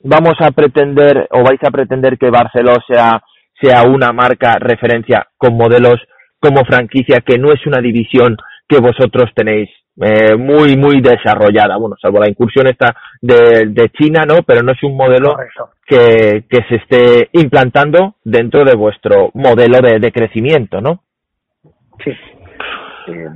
vamos 0.00 0.34
a 0.40 0.50
pretender 0.50 1.28
o 1.30 1.42
vais 1.42 1.62
a 1.62 1.70
pretender 1.70 2.18
que 2.18 2.30
Barceló 2.30 2.76
sea, 2.86 3.22
sea 3.60 3.82
una 3.82 4.12
marca 4.12 4.56
referencia 4.58 5.26
con 5.36 5.56
modelos 5.56 6.00
como 6.40 6.64
franquicia 6.64 7.20
que 7.20 7.38
no 7.38 7.52
es 7.52 7.66
una 7.66 7.80
división 7.80 8.36
que 8.68 8.78
vosotros 8.78 9.30
tenéis 9.34 9.70
eh, 10.00 10.36
muy, 10.36 10.76
muy 10.76 11.00
desarrollada. 11.00 11.76
Bueno, 11.76 11.96
salvo 12.00 12.18
la 12.18 12.28
incursión 12.28 12.66
esta 12.66 12.96
de, 13.20 13.66
de 13.68 13.88
China, 13.90 14.24
¿no? 14.26 14.42
Pero 14.42 14.62
no 14.62 14.72
es 14.72 14.82
un 14.82 14.96
modelo 14.96 15.36
que, 15.86 16.44
que 16.48 16.64
se 16.68 16.76
esté 16.76 17.28
implantando 17.32 18.16
dentro 18.24 18.64
de 18.64 18.74
vuestro 18.74 19.30
modelo 19.34 19.80
de, 19.80 19.98
de 20.00 20.12
crecimiento, 20.12 20.80
¿no? 20.80 21.02
Sí. 22.04 22.10
Eh, 23.08 23.28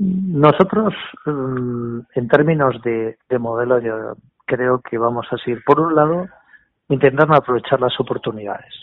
nosotros, 0.00 0.94
mm, 1.26 2.00
en 2.14 2.28
términos 2.28 2.80
de, 2.82 3.18
de 3.28 3.38
modelo, 3.38 3.78
yo 3.80 4.14
creo 4.46 4.80
que 4.80 4.96
vamos 4.96 5.26
a 5.30 5.36
seguir, 5.36 5.62
por 5.64 5.78
un 5.78 5.94
lado, 5.94 6.26
intentando 6.88 7.34
aprovechar 7.34 7.80
las 7.80 7.98
oportunidades. 8.00 8.74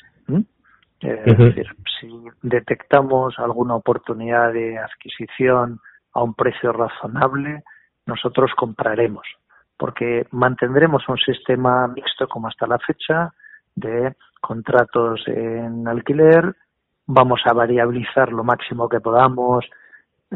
Eh, 1.00 1.22
es 1.26 1.38
decir, 1.38 1.68
si 2.00 2.10
detectamos 2.42 3.38
alguna 3.38 3.76
oportunidad 3.76 4.52
de 4.54 4.80
adquisición 4.80 5.80
a 6.14 6.24
un 6.24 6.34
precio 6.34 6.72
razonable, 6.72 7.64
nosotros 8.06 8.52
compraremos, 8.56 9.28
porque 9.78 10.26
mantendremos 10.32 11.08
un 11.08 11.18
sistema 11.18 11.88
mixto 11.88 12.28
como 12.28 12.48
hasta 12.48 12.66
la 12.66 12.80
fecha 12.80 13.32
de 13.76 14.16
contratos 14.42 15.22
en 15.28 15.88
alquiler, 15.88 16.56
vamos 17.06 17.42
a 17.46 17.54
variabilizar 17.54 18.32
lo 18.32 18.44
máximo 18.44 18.90
que 18.90 19.00
podamos, 19.00 19.66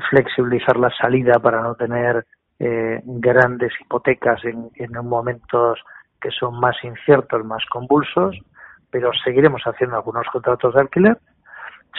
flexibilizar 0.09 0.77
la 0.77 0.89
salida 0.91 1.39
para 1.39 1.61
no 1.61 1.75
tener 1.75 2.25
eh, 2.59 3.01
grandes 3.03 3.73
hipotecas 3.81 4.43
en, 4.45 4.69
en 4.75 4.91
momentos 5.05 5.79
que 6.21 6.29
son 6.31 6.59
más 6.59 6.75
inciertos, 6.83 7.43
más 7.43 7.65
convulsos, 7.65 8.37
pero 8.91 9.11
seguiremos 9.23 9.63
haciendo 9.63 9.95
algunos 9.95 10.27
contratos 10.27 10.75
de 10.75 10.81
alquiler, 10.81 11.17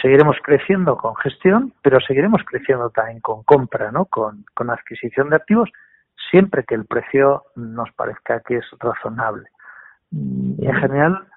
seguiremos 0.01 0.37
creciendo 0.41 0.97
con 0.97 1.15
gestión, 1.17 1.73
pero 1.81 1.99
seguiremos 1.99 2.41
creciendo 2.45 2.89
también 2.89 3.19
con 3.19 3.43
compra, 3.43 3.91
¿no? 3.91 4.05
Con, 4.05 4.45
con 4.53 4.69
adquisición 4.69 5.29
de 5.29 5.35
activos, 5.35 5.69
siempre 6.31 6.63
que 6.63 6.75
el 6.75 6.85
precio 6.85 7.43
nos 7.55 7.91
parezca 7.93 8.41
que 8.41 8.57
es 8.57 8.65
razonable. 8.79 9.49
Y 10.11 10.65
en 10.65 10.75
general, 10.75 11.27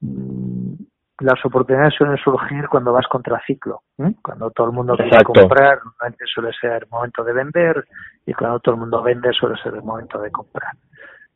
mm, 0.00 0.74
las 1.20 1.44
oportunidades 1.44 1.94
suelen 1.94 2.16
surgir 2.18 2.68
cuando 2.68 2.92
vas 2.92 3.06
contra 3.06 3.40
ciclo. 3.46 3.82
Cuando 4.22 4.50
todo 4.50 4.68
el 4.68 4.72
mundo 4.72 4.96
quiere 4.96 5.22
comprar, 5.22 5.78
normalmente 5.84 6.24
suele 6.26 6.52
ser 6.60 6.82
el 6.84 6.88
momento 6.90 7.22
de 7.22 7.32
vender 7.32 7.84
y 8.26 8.32
cuando 8.32 8.58
todo 8.60 8.74
el 8.74 8.80
mundo 8.80 9.02
vende 9.02 9.32
suele 9.32 9.56
ser 9.62 9.74
el 9.74 9.82
momento 9.82 10.20
de 10.20 10.30
comprar. 10.30 10.72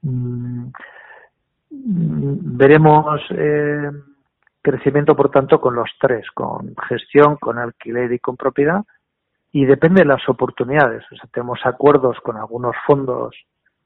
Mm, 0.02 0.66
mm, 1.70 2.56
veremos 2.56 3.20
eh, 3.30 3.90
crecimiento, 4.60 5.14
por 5.14 5.30
tanto, 5.30 5.60
con 5.60 5.74
los 5.74 5.90
tres, 6.00 6.28
con 6.32 6.74
gestión, 6.88 7.36
con 7.36 7.58
alquiler 7.58 8.12
y 8.12 8.18
con 8.18 8.36
propiedad. 8.36 8.84
Y 9.52 9.64
depende 9.64 10.02
de 10.02 10.08
las 10.08 10.28
oportunidades. 10.28 11.04
O 11.12 11.16
sea, 11.16 11.28
tenemos 11.32 11.60
acuerdos 11.64 12.18
con 12.20 12.36
algunos 12.36 12.74
fondos 12.84 13.34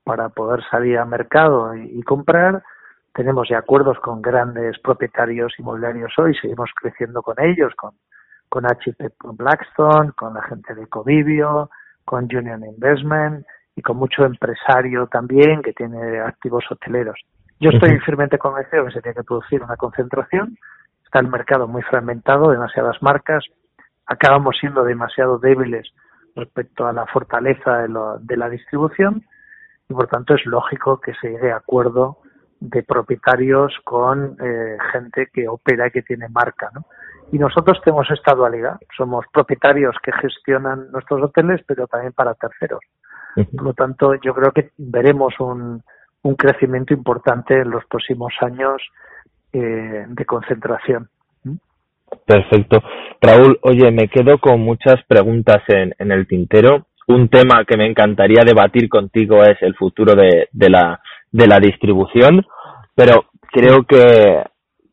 para 0.04 0.30
poder 0.30 0.64
salir 0.70 0.98
al 0.98 1.06
mercado 1.06 1.74
y 1.76 2.02
comprar 2.02 2.62
tenemos 3.14 3.48
ya 3.48 3.58
acuerdos 3.58 3.98
con 4.00 4.22
grandes 4.22 4.78
propietarios 4.78 5.52
inmobiliarios 5.58 6.12
hoy, 6.18 6.34
seguimos 6.34 6.70
creciendo 6.74 7.22
con 7.22 7.38
ellos, 7.40 7.74
con, 7.76 7.92
con 8.48 8.64
HP 8.66 9.10
con 9.18 9.36
Blackstone, 9.36 10.12
con 10.12 10.34
la 10.34 10.42
gente 10.42 10.74
de 10.74 10.86
Covivio, 10.86 11.70
con 12.04 12.24
Union 12.24 12.64
Investment 12.64 13.46
y 13.76 13.82
con 13.82 13.96
mucho 13.96 14.24
empresario 14.24 15.06
también 15.06 15.62
que 15.62 15.72
tiene 15.72 16.20
activos 16.20 16.64
hoteleros. 16.70 17.18
Yo 17.60 17.70
estoy 17.70 17.98
firmemente 18.00 18.38
convencido 18.38 18.86
que 18.86 18.92
se 18.92 19.02
tiene 19.02 19.14
que 19.14 19.24
producir 19.24 19.62
una 19.62 19.76
concentración. 19.76 20.56
Está 21.04 21.20
el 21.20 21.28
mercado 21.28 21.68
muy 21.68 21.82
fragmentado, 21.82 22.50
demasiadas 22.50 23.00
marcas. 23.02 23.44
Acabamos 24.06 24.56
siendo 24.58 24.84
demasiado 24.84 25.38
débiles 25.38 25.92
respecto 26.34 26.86
a 26.86 26.92
la 26.92 27.06
fortaleza 27.06 27.78
de, 27.78 27.88
de 28.20 28.36
la 28.36 28.48
distribución 28.48 29.22
y 29.88 29.94
por 29.94 30.08
tanto 30.08 30.34
es 30.34 30.44
lógico 30.46 31.00
que 31.00 31.14
se 31.14 31.30
llegue 31.30 31.52
a 31.52 31.56
acuerdo 31.56 32.18
de 32.62 32.82
propietarios 32.84 33.74
con 33.82 34.36
eh, 34.40 34.76
gente 34.92 35.28
que 35.32 35.48
opera 35.48 35.88
y 35.88 35.90
que 35.90 36.02
tiene 36.02 36.28
marca, 36.28 36.70
¿no? 36.72 36.84
Y 37.32 37.38
nosotros 37.38 37.80
tenemos 37.82 38.08
esta 38.10 38.34
dualidad. 38.34 38.78
Somos 38.96 39.24
propietarios 39.32 39.96
que 40.02 40.12
gestionan 40.12 40.90
nuestros 40.92 41.22
hoteles, 41.22 41.62
pero 41.66 41.86
también 41.86 42.12
para 42.12 42.34
terceros. 42.34 42.80
Por 43.34 43.62
lo 43.64 43.72
tanto, 43.72 44.14
yo 44.16 44.34
creo 44.34 44.52
que 44.52 44.70
veremos 44.76 45.32
un, 45.40 45.82
un 46.22 46.34
crecimiento 46.34 46.92
importante 46.92 47.58
en 47.58 47.70
los 47.70 47.86
próximos 47.86 48.34
años 48.42 48.82
eh, 49.52 50.04
de 50.06 50.24
concentración. 50.26 51.08
Perfecto. 52.26 52.82
Raúl, 53.22 53.58
oye, 53.62 53.90
me 53.90 54.08
quedo 54.08 54.38
con 54.38 54.60
muchas 54.60 55.02
preguntas 55.08 55.62
en, 55.68 55.94
en 55.98 56.12
el 56.12 56.26
tintero. 56.26 56.86
Un 57.08 57.28
tema 57.28 57.64
que 57.64 57.78
me 57.78 57.86
encantaría 57.86 58.44
debatir 58.44 58.90
contigo 58.90 59.42
es 59.42 59.56
el 59.62 59.74
futuro 59.74 60.14
de, 60.14 60.48
de 60.52 60.70
la 60.70 61.00
de 61.32 61.46
la 61.46 61.58
distribución, 61.58 62.46
pero 62.94 63.24
creo 63.50 63.84
que, 63.84 64.44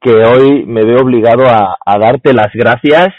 que 0.02 0.12
hoy 0.12 0.66
me 0.66 0.84
veo 0.84 1.02
obligado 1.02 1.46
a, 1.46 1.78
a 1.86 2.00
darte 2.00 2.34
las 2.34 2.52
gracias 2.54 3.14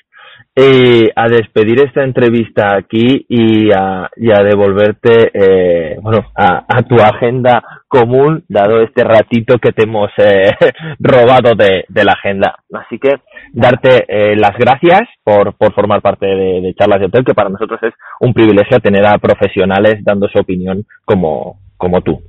y 0.56 1.08
a 1.14 1.28
despedir 1.28 1.80
esta 1.80 2.02
entrevista 2.02 2.76
aquí 2.76 3.24
y 3.28 3.70
a, 3.72 4.10
y 4.16 4.30
a 4.32 4.42
devolverte 4.42 5.30
eh, 5.32 5.96
bueno 6.02 6.26
a, 6.34 6.64
a, 6.68 6.82
tu 6.82 6.96
agenda 6.96 7.62
común 7.86 8.44
dado 8.48 8.80
este 8.82 9.04
ratito 9.04 9.58
que 9.58 9.72
te 9.72 9.84
hemos 9.84 10.10
eh, 10.18 10.50
robado 10.98 11.54
de, 11.54 11.84
de, 11.88 12.04
la 12.04 12.12
agenda. 12.12 12.56
Así 12.72 12.98
que 12.98 13.20
darte 13.52 14.04
eh, 14.08 14.36
las 14.36 14.56
gracias 14.58 15.02
por, 15.22 15.54
por 15.54 15.72
formar 15.72 16.02
parte 16.02 16.26
de, 16.26 16.60
de, 16.60 16.74
charlas 16.74 17.00
de 17.00 17.06
hotel 17.06 17.24
que 17.24 17.34
para 17.34 17.48
nosotros 17.48 17.80
es 17.82 17.94
un 18.20 18.34
privilegio 18.34 18.80
tener 18.80 19.06
a 19.06 19.18
profesionales 19.18 20.02
dando 20.04 20.28
su 20.28 20.38
opinión 20.38 20.84
como 21.04 21.60
como 21.76 22.02
tú 22.02 22.20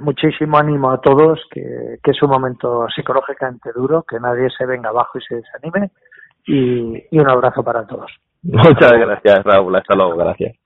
Muchísimo 0.00 0.58
ánimo 0.58 0.90
a 0.90 1.00
todos, 1.00 1.40
que, 1.50 1.98
que 2.02 2.10
es 2.10 2.22
un 2.22 2.30
momento 2.30 2.86
psicológicamente 2.94 3.70
duro, 3.74 4.02
que 4.02 4.18
nadie 4.20 4.48
se 4.56 4.66
venga 4.66 4.90
abajo 4.90 5.18
y 5.18 5.22
se 5.22 5.36
desanime 5.36 5.90
y, 6.46 7.04
y 7.10 7.18
un 7.18 7.28
abrazo 7.28 7.62
para 7.62 7.86
todos. 7.86 8.10
Muchas 8.42 8.92
gracias, 8.92 9.44
Raúl. 9.44 9.76
Hasta 9.76 9.94
luego. 9.94 10.16
Gracias. 10.16 10.56